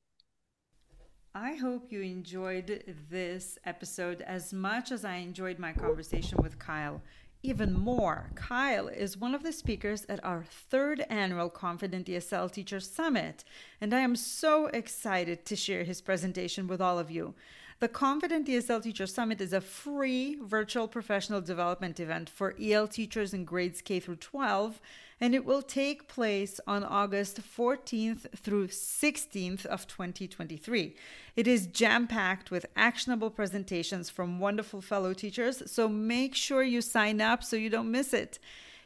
I 1.42 1.54
hope 1.54 1.90
you 1.90 2.02
enjoyed 2.02 2.84
this 3.10 3.58
episode 3.64 4.20
as 4.24 4.52
much 4.52 4.92
as 4.92 5.06
I 5.06 5.16
enjoyed 5.16 5.58
my 5.58 5.72
conversation 5.72 6.38
with 6.44 6.60
Kyle. 6.60 7.02
Even 7.44 7.72
more, 7.72 8.30
Kyle 8.36 8.90
is 8.90 9.16
one 9.16 9.34
of 9.34 9.42
the 9.42 9.54
speakers 9.54 10.06
at 10.10 10.22
our 10.22 10.44
third 10.44 11.06
annual 11.10 11.50
Confident 11.50 12.08
ESL 12.08 12.52
Teacher 12.52 12.82
Summit, 12.82 13.46
and 13.80 13.94
I 13.94 14.02
am 14.02 14.18
so 14.18 14.66
excited 14.68 15.46
to 15.46 15.56
share 15.56 15.86
his 15.86 16.02
presentation 16.02 16.68
with 16.68 16.82
all 16.82 17.00
of 17.00 17.10
you. 17.10 17.36
The 17.80 17.88
Confident 17.88 18.46
ESL 18.50 18.84
Teacher 18.84 19.08
Summit 19.08 19.40
is 19.40 19.54
a 19.54 19.62
free 19.62 20.36
virtual 20.44 20.90
professional 20.90 21.40
development 21.40 22.02
event 22.02 22.30
for 22.30 22.54
EL 22.62 22.90
teachers 22.90 23.34
in 23.34 23.46
grades 23.46 23.82
K 23.82 24.02
through 24.02 24.18
12, 24.18 24.82
and 25.22 25.36
it 25.36 25.46
will 25.46 25.62
take 25.62 26.08
place 26.08 26.60
on 26.66 26.84
August 26.84 27.42
14th 27.42 28.28
through 28.38 28.68
16th 28.68 29.66
of 29.66 29.88
2023. 29.88 30.96
It 31.36 31.48
is 31.48 31.68
jam-packed 31.68 32.52
with 32.52 32.66
actionable 32.76 33.30
presentations 33.30 34.10
from 34.10 34.40
wonderful 34.40 34.82
fellow 34.82 35.14
teachers, 35.14 35.64
so 35.72 35.88
make 35.88 36.36
sure 36.36 36.64
you 36.64 36.82
sign 36.82 37.22
up 37.22 37.44
so 37.44 37.56
you 37.56 37.70
don't 37.70 37.92
miss 37.92 38.14
it. 38.14 38.40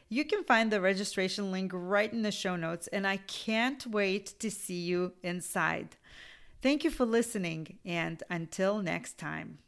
You 0.08 0.24
can 0.24 0.44
find 0.44 0.70
the 0.70 0.80
registration 0.80 1.50
link 1.50 1.72
right 1.74 2.12
in 2.12 2.22
the 2.22 2.30
show 2.30 2.56
notes, 2.56 2.88
and 2.88 3.06
I 3.06 3.16
can't 3.16 3.86
wait 3.86 4.38
to 4.40 4.50
see 4.50 4.80
you 4.80 5.12
inside. 5.22 5.96
Thank 6.62 6.84
you 6.84 6.90
for 6.90 7.04
listening, 7.04 7.78
and 7.84 8.22
until 8.30 8.82
next 8.82 9.18
time. 9.18 9.58